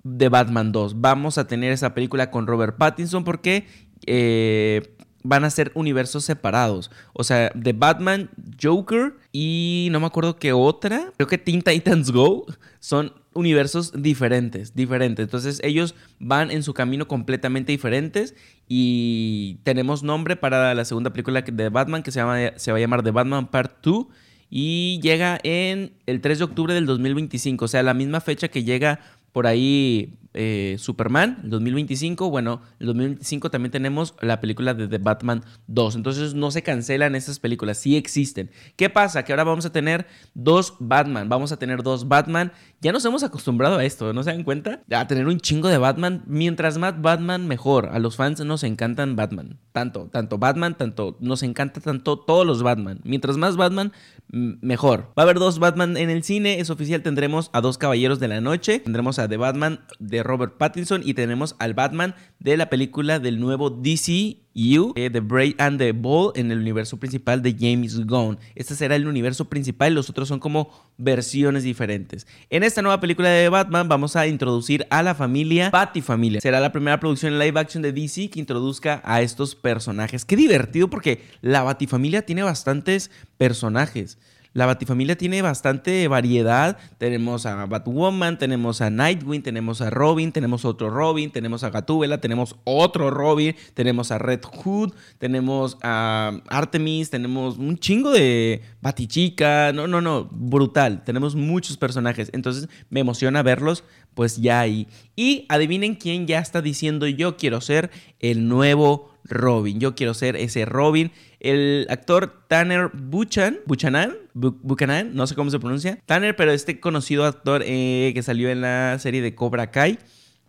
de 0.05 0.29
Batman 0.29 0.71
2. 0.71 1.01
Vamos 1.01 1.37
a 1.37 1.47
tener 1.47 1.73
esa 1.73 1.93
película 1.93 2.31
con 2.31 2.47
Robert 2.47 2.77
Pattinson 2.77 3.23
porque 3.23 3.65
eh, 4.05 4.95
van 5.23 5.43
a 5.43 5.49
ser 5.49 5.71
universos 5.73 6.23
separados. 6.23 6.91
O 7.13 7.23
sea, 7.23 7.51
de 7.55 7.73
Batman, 7.73 8.29
Joker 8.61 9.15
y 9.33 9.89
no 9.91 9.99
me 9.99 10.05
acuerdo 10.05 10.37
qué 10.37 10.53
otra. 10.53 11.11
Creo 11.17 11.27
que 11.27 11.39
Teen 11.39 11.63
Titans 11.63 12.11
Go 12.11 12.45
son 12.79 13.13
universos 13.33 13.99
diferentes, 13.99 14.75
diferentes. 14.75 15.23
Entonces 15.23 15.59
ellos 15.63 15.95
van 16.19 16.51
en 16.51 16.61
su 16.61 16.75
camino 16.75 17.07
completamente 17.07 17.71
diferentes 17.71 18.35
y 18.67 19.55
tenemos 19.63 20.03
nombre 20.03 20.35
para 20.35 20.75
la 20.75 20.85
segunda 20.85 21.11
película 21.11 21.41
de 21.41 21.69
Batman 21.69 22.03
que 22.03 22.11
se, 22.11 22.19
llama, 22.19 22.37
se 22.57 22.71
va 22.71 22.77
a 22.77 22.81
llamar 22.81 23.01
The 23.01 23.11
Batman 23.11 23.47
Part 23.47 23.83
2 23.83 24.05
y 24.49 24.99
llega 25.01 25.39
en 25.43 25.93
el 26.05 26.21
3 26.21 26.37
de 26.37 26.43
octubre 26.43 26.73
del 26.73 26.85
2025, 26.85 27.65
o 27.65 27.67
sea, 27.67 27.83
la 27.83 27.93
misma 27.93 28.21
fecha 28.21 28.47
que 28.47 28.63
llega 28.63 28.99
por 29.35 29.47
ahí 29.47 30.13
eh, 30.35 30.75
Superman, 30.77 31.39
el 31.43 31.49
2025. 31.49 32.29
Bueno, 32.29 32.61
el 32.79 32.87
2025 32.87 33.49
también 33.49 33.71
tenemos 33.71 34.13
la 34.21 34.39
película 34.41 34.73
de 34.73 34.87
The 34.87 34.97
Batman 34.97 35.43
2. 35.67 35.95
Entonces 35.95 36.33
no 36.33 36.51
se 36.51 36.61
cancelan 36.61 37.15
esas 37.15 37.39
películas, 37.39 37.77
sí 37.77 37.95
existen. 37.95 38.51
¿Qué 38.75 38.89
pasa? 38.89 39.23
Que 39.23 39.31
ahora 39.31 39.45
vamos 39.45 39.65
a 39.65 39.71
tener 39.71 40.05
dos 40.33 40.75
Batman. 40.79 41.29
Vamos 41.29 41.51
a 41.51 41.57
tener 41.57 41.83
dos 41.83 42.07
Batman. 42.07 42.51
Ya 42.81 42.91
nos 42.91 43.03
hemos 43.05 43.23
acostumbrado 43.23 43.77
a 43.77 43.85
esto, 43.85 44.13
¿no 44.13 44.23
se 44.23 44.31
dan 44.31 44.43
cuenta? 44.43 44.81
A 44.91 45.07
tener 45.07 45.27
un 45.27 45.39
chingo 45.39 45.69
de 45.69 45.77
Batman. 45.77 46.23
Mientras 46.27 46.77
más 46.77 47.01
Batman, 47.01 47.47
mejor. 47.47 47.89
A 47.91 47.99
los 47.99 48.15
fans 48.15 48.43
nos 48.43 48.63
encantan 48.63 49.15
Batman. 49.15 49.57
Tanto, 49.71 50.09
tanto 50.11 50.37
Batman, 50.37 50.77
tanto, 50.77 51.17
nos 51.19 51.43
encanta 51.43 51.81
tanto 51.81 52.19
todos 52.19 52.45
los 52.45 52.61
Batman. 52.61 52.99
Mientras 53.03 53.37
más 53.37 53.57
Batman, 53.57 53.93
mejor. 54.27 55.11
Va 55.17 55.21
a 55.21 55.21
haber 55.23 55.39
dos 55.39 55.59
Batman 55.59 55.97
en 55.97 56.09
el 56.09 56.23
cine, 56.23 56.59
es 56.59 56.69
oficial. 56.69 57.01
Tendremos 57.01 57.49
a 57.53 57.61
dos 57.61 57.77
Caballeros 57.77 58.19
de 58.19 58.27
la 58.27 58.41
Noche. 58.41 58.79
Tendremos 58.79 59.19
a 59.19 59.27
The 59.27 59.37
Batman 59.37 59.81
de 59.99 60.23
Robert 60.25 60.57
Pattinson 60.57 61.01
y 61.05 61.13
tenemos 61.13 61.55
al 61.59 61.73
Batman 61.73 62.15
de 62.39 62.57
la 62.57 62.69
película 62.69 63.19
del 63.19 63.39
nuevo 63.39 63.69
DCU, 63.69 64.93
eh, 64.95 65.09
The 65.09 65.19
Brave 65.21 65.55
and 65.57 65.77
the 65.77 65.91
Bold, 65.93 66.37
en 66.37 66.51
el 66.51 66.59
universo 66.59 66.97
principal 66.97 67.41
de 67.41 67.55
James 67.57 68.05
Gunn. 68.05 68.37
Este 68.55 68.75
será 68.75 68.95
el 68.95 69.07
universo 69.07 69.45
principal, 69.45 69.93
los 69.93 70.09
otros 70.09 70.27
son 70.27 70.39
como 70.39 70.69
versiones 70.97 71.63
diferentes. 71.63 72.27
En 72.49 72.63
esta 72.63 72.81
nueva 72.81 72.99
película 72.99 73.29
de 73.29 73.49
Batman 73.49 73.87
vamos 73.87 74.15
a 74.15 74.27
introducir 74.27 74.85
a 74.89 75.03
la 75.03 75.15
familia 75.15 75.71
Familia. 76.01 76.41
Será 76.41 76.59
la 76.59 76.71
primera 76.71 76.99
producción 76.99 77.37
live 77.39 77.59
action 77.59 77.81
de 77.83 77.93
DC 77.93 78.29
que 78.29 78.39
introduzca 78.39 79.01
a 79.05 79.21
estos 79.21 79.55
personajes. 79.55 80.25
Qué 80.25 80.35
divertido 80.35 80.89
porque 80.89 81.23
la 81.41 81.63
Batifamilia 81.63 82.25
tiene 82.25 82.43
bastantes 82.43 83.11
personajes. 83.37 84.17
La 84.55 84.65
Batifamilia 84.65 85.17
tiene 85.17 85.41
bastante 85.41 86.07
variedad. 86.07 86.77
Tenemos 86.97 87.45
a 87.45 87.65
Batwoman, 87.65 88.37
tenemos 88.37 88.79
a 88.79 88.89
Nightwing, 88.89 89.43
tenemos 89.43 89.81
a 89.81 89.89
Robin, 89.89 90.31
tenemos 90.31 90.63
otro 90.63 90.89
Robin, 90.89 91.29
tenemos 91.29 91.65
a 91.65 91.71
Gatúbela, 91.71 92.21
tenemos 92.21 92.55
otro 92.63 93.11
Robin, 93.11 93.53
tenemos 93.73 94.13
a 94.13 94.17
Red 94.17 94.39
Hood, 94.45 94.93
tenemos 95.17 95.77
a 95.83 96.39
Artemis, 96.47 97.09
tenemos 97.09 97.57
un 97.57 97.77
chingo 97.77 98.11
de 98.11 98.61
Batichica. 98.81 99.73
No, 99.73 99.87
no, 99.87 99.99
no, 99.99 100.29
brutal. 100.31 101.03
Tenemos 101.03 101.35
muchos 101.35 101.75
personajes. 101.75 102.29
Entonces 102.31 102.69
me 102.89 103.01
emociona 103.01 103.43
verlos 103.43 103.83
pues 104.13 104.37
ya 104.37 104.61
ahí. 104.61 104.87
Y 105.17 105.45
adivinen 105.49 105.95
quién 105.95 106.27
ya 106.27 106.39
está 106.39 106.61
diciendo 106.61 107.07
yo 107.07 107.35
quiero 107.35 107.59
ser 107.59 107.91
el 108.21 108.47
nuevo 108.47 109.14
Robin. 109.27 109.79
Yo 109.79 109.95
quiero 109.95 110.13
ser 110.13 110.35
ese 110.35 110.65
Robin. 110.65 111.11
El 111.39 111.87
actor 111.89 112.43
Tanner 112.47 112.89
Buchan, 112.93 113.57
Buchanan, 113.65 114.15
Buchanan, 114.33 115.15
no 115.15 115.27
sé 115.27 115.35
cómo 115.35 115.51
se 115.51 115.59
pronuncia. 115.59 115.99
Tanner, 116.05 116.35
pero 116.35 116.51
este 116.51 116.79
conocido 116.79 117.25
actor 117.25 117.61
eh, 117.65 118.11
que 118.13 118.23
salió 118.23 118.49
en 118.49 118.61
la 118.61 118.97
serie 118.99 119.21
de 119.21 119.35
Cobra 119.35 119.71
Kai. 119.71 119.99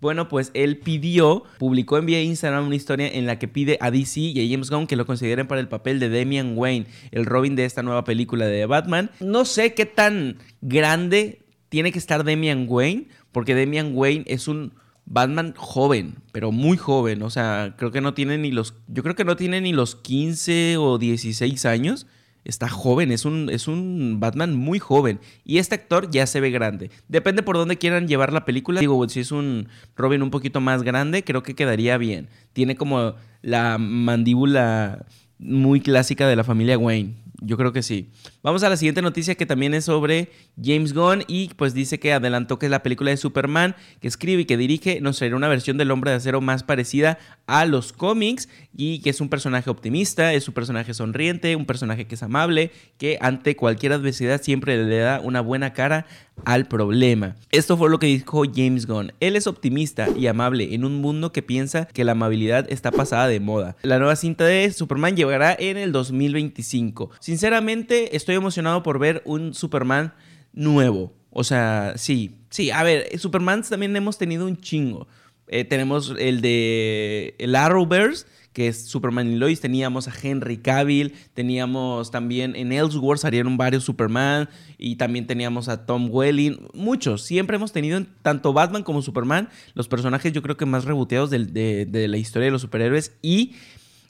Bueno, 0.01 0.29
pues 0.29 0.51
él 0.53 0.79
pidió, 0.79 1.45
publicó 1.59 1.97
en 1.97 2.05
vía 2.05 2.23
Instagram 2.23 2.67
una 2.67 2.77
historia 2.77 3.09
en 3.09 3.27
la 3.27 3.39
que 3.39 3.49
pide 3.49 3.79
a 3.81 3.91
DC 3.91 4.21
y 4.21 4.47
a 4.47 4.51
James 4.51 4.71
Gunn 4.71 4.87
que 4.87 4.95
lo 4.95 5.07
consideren 5.07 5.49
para 5.49 5.61
el 5.61 5.69
papel 5.69 5.99
de 6.01 6.11
Damian 6.11 6.53
Wayne, 6.57 6.87
el 7.13 7.25
Robin 7.25 7.57
de 7.57 7.65
esta 7.65 7.83
nueva 7.83 8.05
película 8.05 8.47
de 8.47 8.67
Batman. 8.67 9.11
No 9.21 9.47
sé 9.47 9.73
qué 9.73 9.87
tan 9.87 10.37
grande 10.61 11.47
tiene 11.71 11.93
que 11.93 11.99
estar 11.99 12.25
Damian 12.25 12.67
Wayne, 12.69 13.09
porque 13.33 13.55
Damian 13.55 13.93
Wayne 13.95 14.25
es 14.27 14.49
un 14.49 14.75
Batman 15.07 15.55
joven, 15.57 16.17
pero 16.33 16.53
muy 16.53 16.77
joven. 16.77 17.23
O 17.23 17.31
sea, 17.31 17.75
creo 17.79 17.93
que 17.93 18.01
no 18.01 18.13
tiene 18.13 18.39
ni 18.39 18.51
los. 18.51 18.75
Yo 18.89 19.03
creo 19.03 19.15
que 19.15 19.25
no 19.25 19.37
tiene 19.37 19.61
ni 19.61 19.73
los 19.73 19.95
15 19.95 20.77
o 20.77 20.99
16 20.99 21.65
años. 21.65 22.07
está 22.45 22.69
joven, 22.69 23.11
es 23.11 23.25
un, 23.25 23.49
es 23.51 23.67
un 23.67 24.19
Batman 24.21 24.55
muy 24.55 24.79
joven. 24.79 25.21
Y 25.45 25.59
este 25.59 25.77
actor 25.77 26.11
ya 26.11 26.27
se 26.27 26.41
ve 26.41 26.51
grande. 26.51 26.91
Depende 27.09 27.43
por 27.43 27.57
dónde 27.57 27.79
quieran 27.79 28.09
llevar 28.09 28.33
la 28.33 28.45
película. 28.45 28.81
Digo, 28.81 29.09
si 29.09 29.21
es 29.21 29.33
un 29.33 29.69
Robin 29.97 30.23
un 30.23 30.31
poquito 30.31 30.61
más 30.61 30.83
grande, 30.83 31.25
creo 31.25 31.43
que 31.43 31.55
quedaría 31.55 31.99
bien. 31.99 32.29
Tiene 32.53 32.77
como 32.77 33.15
la 33.43 33.79
mandíbula 33.79 35.07
muy 35.39 35.81
clásica 35.81 36.27
de 36.27 36.37
la 36.37 36.45
familia 36.45 36.79
Wayne. 36.79 37.15
Yo 37.41 37.57
creo 37.57 37.73
que 37.73 37.83
sí. 37.83 38.11
Vamos 38.43 38.63
a 38.63 38.69
la 38.69 38.77
siguiente 38.77 39.03
noticia 39.03 39.35
que 39.35 39.47
también 39.47 39.75
es 39.75 39.85
sobre 39.85 40.31
James 40.63 40.95
Gunn 40.95 41.25
y 41.27 41.51
pues 41.57 41.75
dice 41.75 41.99
que 41.99 42.13
adelantó 42.13 42.59
que 42.59 42.69
la 42.69 42.83
película 42.83 43.11
de 43.11 43.17
Superman 43.17 43.77
que 44.01 44.09
escribe 44.09 44.43
y 44.43 44.45
que 44.47 44.57
dirige 44.57 45.01
nos 45.01 45.19
traerá 45.19 45.37
una 45.37 45.49
versión 45.49 45.77
del 45.77 45.91
hombre 45.91 46.11
de 46.11 46.17
acero 46.17 46.41
más 46.41 46.63
parecida 46.63 47.19
a 47.47 47.67
los 47.67 47.93
cómics 47.93 48.49
y 48.75 49.01
que 49.01 49.11
es 49.11 49.21
un 49.21 49.29
personaje 49.29 49.71
optimista, 49.71 50.33
es 50.33 50.49
un 50.49 50.55
personaje 50.55 50.95
sonriente, 50.95 51.57
un 51.57 51.67
personaje 51.67 52.07
que 52.07 52.15
es 52.15 52.23
amable, 52.23 52.71
que 52.99 53.19
ante 53.21 53.57
cualquier 53.57 53.93
adversidad 53.93 54.41
siempre 54.43 54.83
le 54.85 54.99
da 54.99 55.21
una 55.21 55.41
buena 55.41 55.73
cara 55.73 56.07
al 56.45 56.67
problema. 56.67 57.37
Esto 57.51 57.77
fue 57.77 57.91
lo 57.91 57.99
que 57.99 58.07
dijo 58.07 58.43
James 58.55 58.87
Gunn. 58.87 59.13
Él 59.21 59.37
es 59.37 59.47
optimista 59.47 60.09
y 60.17 60.27
amable 60.27 60.75
en 60.75 60.85
un 60.85 61.01
mundo 61.01 61.33
que 61.33 61.43
piensa 61.43 61.87
que 61.87 62.05
la 62.05 62.13
amabilidad 62.13 62.67
está 62.71 62.91
pasada 62.91 63.29
de 63.29 63.41
moda. 63.41 63.77
La 63.83 63.99
nueva 63.99 64.17
cinta 64.17 64.45
de 64.45 64.71
Superman 64.71 65.17
llegará 65.17 65.57
en 65.59 65.77
el 65.77 65.93
2025. 65.93 67.11
Sinceramente, 67.27 68.15
estoy 68.15 68.37
emocionado 68.37 68.85
por 68.85 69.01
ver 69.01 69.21
un 69.25 69.53
Superman 69.53 70.15
nuevo. 70.53 71.13
O 71.31 71.43
sea, 71.43 71.95
sí, 71.97 72.37
sí, 72.51 72.71
a 72.71 72.85
ver, 72.85 73.19
Superman 73.19 73.65
también 73.69 73.97
hemos 73.97 74.17
tenido 74.17 74.47
un 74.47 74.57
chingo. 74.61 75.09
Eh, 75.49 75.65
tenemos 75.65 76.15
el 76.21 76.41
de 76.41 77.35
el 77.39 77.57
Arrowverse, 77.57 78.27
que 78.53 78.69
es 78.69 78.87
Superman 78.87 79.29
y 79.29 79.35
Lois. 79.35 79.61
Teníamos 79.61 80.07
a 80.07 80.13
Henry 80.23 80.59
Cavill. 80.59 81.15
Teníamos 81.35 82.13
también 82.13 82.55
en 82.55 82.71
Ellsworth 82.71 83.19
salieron 83.19 83.57
varios 83.57 83.83
Superman. 83.83 84.49
Y 84.79 84.95
también 84.95 85.27
teníamos 85.27 85.69
a 85.69 85.85
Tom 85.85 86.09
Welling. 86.09 86.69
Muchos. 86.75 87.23
Siempre 87.23 87.57
hemos 87.57 87.73
tenido 87.73 88.01
tanto 88.23 88.53
Batman 88.53 88.85
como 88.85 89.03
Superman 89.03 89.49
los 89.75 89.89
personajes 89.89 90.33
yo 90.33 90.43
creo 90.43 90.57
que 90.57 90.65
más 90.65 90.85
reboteados 90.85 91.31
de, 91.31 91.39
de 91.87 92.07
la 92.07 92.19
historia 92.19 92.45
de 92.45 92.53
los 92.53 92.63
superhéroes. 92.63 93.17
Y 93.21 93.57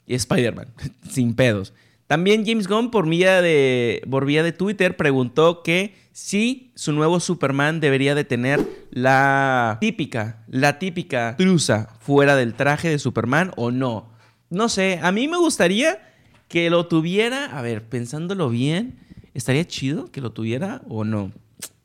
Spider-Man, 0.05 0.67
sin 1.09 1.33
pedos. 1.33 1.73
También 2.07 2.45
James 2.45 2.67
Gunn, 2.67 2.89
por 2.89 3.07
vía, 3.07 3.41
de, 3.41 4.01
por 4.09 4.25
vía 4.25 4.41
de 4.41 4.53
Twitter, 4.53 4.95
preguntó 4.95 5.61
que 5.61 5.93
si 6.13 6.71
su 6.73 6.93
nuevo 6.93 7.19
Superman 7.19 7.81
debería 7.81 8.15
de 8.15 8.23
tener 8.23 8.65
la 8.91 9.77
típica, 9.81 10.43
la 10.47 10.79
típica 10.79 11.35
truza 11.37 11.89
fuera 11.99 12.37
del 12.37 12.53
traje 12.53 12.89
de 12.89 12.97
Superman 12.97 13.51
o 13.57 13.71
no. 13.71 14.09
No 14.49 14.69
sé, 14.69 14.99
a 15.03 15.11
mí 15.11 15.27
me 15.27 15.37
gustaría 15.37 15.99
que 16.47 16.69
lo 16.69 16.87
tuviera, 16.87 17.45
a 17.57 17.61
ver, 17.61 17.83
pensándolo 17.83 18.49
bien, 18.49 18.99
¿estaría 19.33 19.67
chido 19.67 20.09
que 20.09 20.21
lo 20.21 20.31
tuviera 20.31 20.81
o 20.87 21.03
no? 21.03 21.33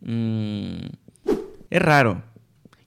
Mm, 0.01 0.87
es 1.69 1.83
raro. 1.83 2.23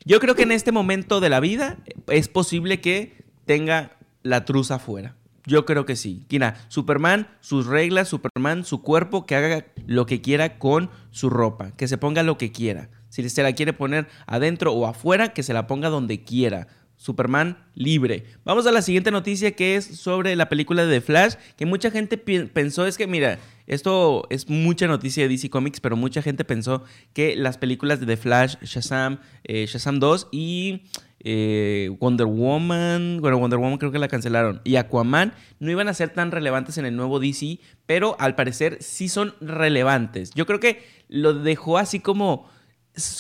Yo 0.06 0.22
creo 0.22 0.36
que 0.36 0.44
en 0.44 0.54
este 0.54 0.72
momento 0.72 1.20
de 1.20 1.30
la 1.30 1.42
vida 1.42 1.78
es 2.08 2.30
posible 2.30 2.80
que 2.80 3.26
tenga 3.46 3.98
la 4.24 4.46
truza 4.46 4.80
fuera. 4.80 5.16
Yo 5.46 5.66
creo 5.66 5.86
que 5.86 5.96
sí. 5.96 6.26
Kina, 6.28 6.56
Superman, 6.68 7.28
sus 7.40 7.68
reglas, 7.68 8.08
Superman, 8.08 8.66
su 8.66 8.82
cuerpo, 8.82 9.26
que 9.26 9.36
haga 9.36 9.66
lo 9.86 10.06
que 10.06 10.22
quiera 10.22 10.58
con 10.58 10.90
su 11.12 11.30
ropa, 11.30 11.72
que 11.72 11.88
se 11.88 11.98
ponga 11.98 12.24
lo 12.24 12.38
que 12.38 12.52
quiera. 12.52 12.90
Si 13.10 13.28
se 13.30 13.44
la 13.44 13.54
quiere 13.54 13.74
poner 13.74 14.08
adentro 14.26 14.74
o 14.74 14.88
afuera, 14.88 15.34
que 15.34 15.44
se 15.44 15.54
la 15.54 15.68
ponga 15.68 15.90
donde 15.90 16.24
quiera. 16.24 16.68
Superman 16.98 17.58
libre. 17.76 18.26
Vamos 18.46 18.66
a 18.68 18.72
la 18.72 18.82
siguiente 18.82 19.12
noticia 19.12 19.52
que 19.52 19.76
es 19.76 19.86
sobre 19.86 20.36
la 20.36 20.50
película 20.50 20.86
de 20.86 21.00
The 21.00 21.06
Flash, 21.06 21.36
que 21.58 21.66
mucha 21.66 21.92
gente 21.92 22.18
pensó, 22.18 22.88
es 22.88 22.98
que 22.98 23.06
mira, 23.06 23.38
esto 23.68 24.26
es 24.30 24.50
mucha 24.50 24.88
noticia 24.88 25.24
de 25.24 25.30
DC 25.30 25.50
Comics, 25.50 25.82
pero 25.82 25.98
mucha 25.98 26.22
gente 26.22 26.46
pensó 26.46 26.84
que 27.14 27.36
las 27.36 27.58
películas 27.58 28.00
de 28.00 28.06
The 28.06 28.18
Flash, 28.18 28.56
Shazam, 28.62 29.20
eh, 29.44 29.66
Shazam 29.68 30.00
2 30.00 30.30
y 30.32 30.84
eh, 31.28 31.90
Wonder 32.00 32.28
Woman, 32.28 33.18
bueno, 33.20 33.40
Wonder 33.40 33.58
Woman 33.58 33.80
creo 33.80 33.92
que 33.92 33.98
la 33.98 34.08
cancelaron, 34.08 34.62
y 34.64 34.76
Aquaman 34.76 35.34
no 35.60 35.72
iban 35.72 35.88
a 35.88 35.94
ser 35.96 36.12
tan 36.12 36.32
relevantes 36.32 36.78
en 36.78 36.86
el 36.86 36.96
nuevo 36.96 37.20
DC, 37.20 37.60
pero 37.88 38.16
al 38.20 38.36
parecer 38.36 38.78
sí 38.80 39.10
son 39.10 39.34
relevantes. 39.42 40.30
Yo 40.36 40.46
creo 40.46 40.60
que 40.60 40.84
lo 41.10 41.34
dejó 41.34 41.80
así 41.80 42.00
como 42.00 42.48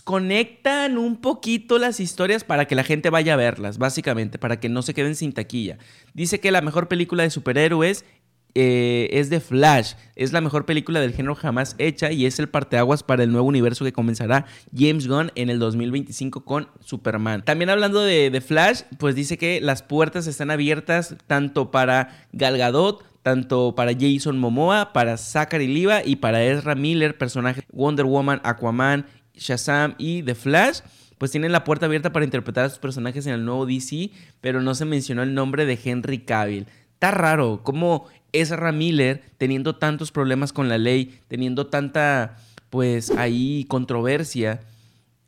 conectan 0.04 0.98
un 0.98 1.18
poquito 1.18 1.80
las 1.80 2.00
historias 2.00 2.44
para 2.44 2.66
que 2.66 2.76
la 2.76 2.84
gente 2.84 3.10
vaya 3.10 3.34
a 3.34 3.38
verlas, 3.38 3.78
básicamente, 3.78 4.38
para 4.38 4.60
que 4.60 4.70
no 4.70 4.84
se 4.84 4.94
queden 4.94 5.16
sin 5.16 5.34
taquilla. 5.34 5.80
Dice 6.14 6.40
que 6.40 6.52
la 6.52 6.62
mejor 6.62 6.88
película 6.88 7.24
de 7.24 7.30
superhéroes 7.30 8.06
eh, 8.56 9.10
es 9.12 9.30
de 9.30 9.42
Flash. 9.42 9.94
Es 10.16 10.32
la 10.32 10.42
mejor 10.42 10.66
película 10.66 11.02
del 11.02 11.14
género 11.14 11.36
jamás 11.36 11.76
hecha 11.78 12.12
y 12.12 12.26
es 12.26 12.40
el 12.40 12.48
parteaguas 12.48 13.04
para 13.04 13.24
el 13.24 13.32
nuevo 13.32 13.48
universo 13.48 13.84
que 13.84 13.92
comenzará 13.92 14.46
James 14.76 15.08
Gunn 15.08 15.32
en 15.36 15.50
el 15.50 15.60
2025 15.60 16.46
con 16.46 16.70
Superman. 16.80 17.44
También 17.44 17.70
hablando 17.70 18.02
de, 18.02 18.30
de 18.30 18.42
Flash, 18.42 18.84
pues 18.98 19.14
dice 19.14 19.38
que 19.38 19.60
las 19.60 19.84
puertas 19.84 20.26
están 20.26 20.52
abiertas 20.52 21.16
tanto 21.28 21.70
para 21.70 22.26
Gal 22.32 22.58
Gadot, 22.58 23.04
tanto 23.22 23.76
para 23.76 23.92
Jason 23.94 24.40
Momoa, 24.40 24.94
para 24.94 25.18
Zachary 25.18 25.68
Liva 25.68 26.04
y 26.06 26.16
para 26.16 26.44
Ezra 26.44 26.76
Miller, 26.76 27.18
personaje 27.18 27.64
Wonder 27.74 28.06
Woman, 28.06 28.40
Aquaman, 28.44 29.06
Shazam 29.36 29.96
y 29.98 30.24
The 30.24 30.36
Flash 30.36 30.80
pues 31.18 31.32
tienen 31.32 31.52
la 31.52 31.64
puerta 31.64 31.86
abierta 31.86 32.12
para 32.12 32.26
interpretar 32.26 32.66
a 32.66 32.70
sus 32.70 32.80
personajes 32.80 33.26
en 33.26 33.34
el 33.34 33.46
nuevo 33.46 33.66
DC, 33.66 34.12
pero 34.42 34.62
no 34.62 34.76
se 34.76 34.86
mencionó 34.86 35.24
el 35.24 35.34
nombre 35.34 35.66
de 35.66 35.80
Henry 35.82 36.20
Cavill. 36.20 36.68
Está 36.96 37.12
raro, 37.12 37.62
como 37.64 38.08
Ezra 38.32 38.72
Miller, 38.72 39.24
teniendo 39.38 39.75
tantos 39.75 40.12
problemas 40.12 40.52
con 40.52 40.70
la 40.70 40.78
ley, 40.78 41.20
teniendo 41.28 41.68
tanta, 41.68 42.38
pues 42.70 43.12
ahí 43.12 43.66
controversia 43.70 44.62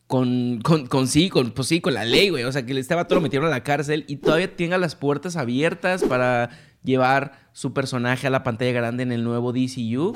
con, 0.08 0.62
con, 0.62 1.08
sí, 1.08 1.30
con, 1.30 1.52
pues 1.52 1.68
sí, 1.68 1.82
con 1.82 1.94
la 1.94 2.06
ley, 2.06 2.30
güey. 2.30 2.46
O 2.46 2.52
sea, 2.52 2.66
que 2.66 2.78
este 2.78 2.96
vato 2.96 3.16
lo 3.16 3.22
metieron 3.22 3.48
a 3.48 3.52
la 3.52 3.64
cárcel 3.64 4.06
y 4.08 4.18
todavía 4.18 4.56
tenga 4.56 4.78
las 4.78 4.96
puertas 4.96 5.36
abiertas 5.36 6.04
para 6.04 6.50
llevar 6.84 7.34
su 7.52 7.74
personaje 7.74 8.28
a 8.28 8.30
la 8.30 8.44
pantalla 8.44 8.72
grande 8.72 9.04
en 9.04 9.12
el 9.12 9.24
nuevo 9.24 9.52
DCU 9.52 10.14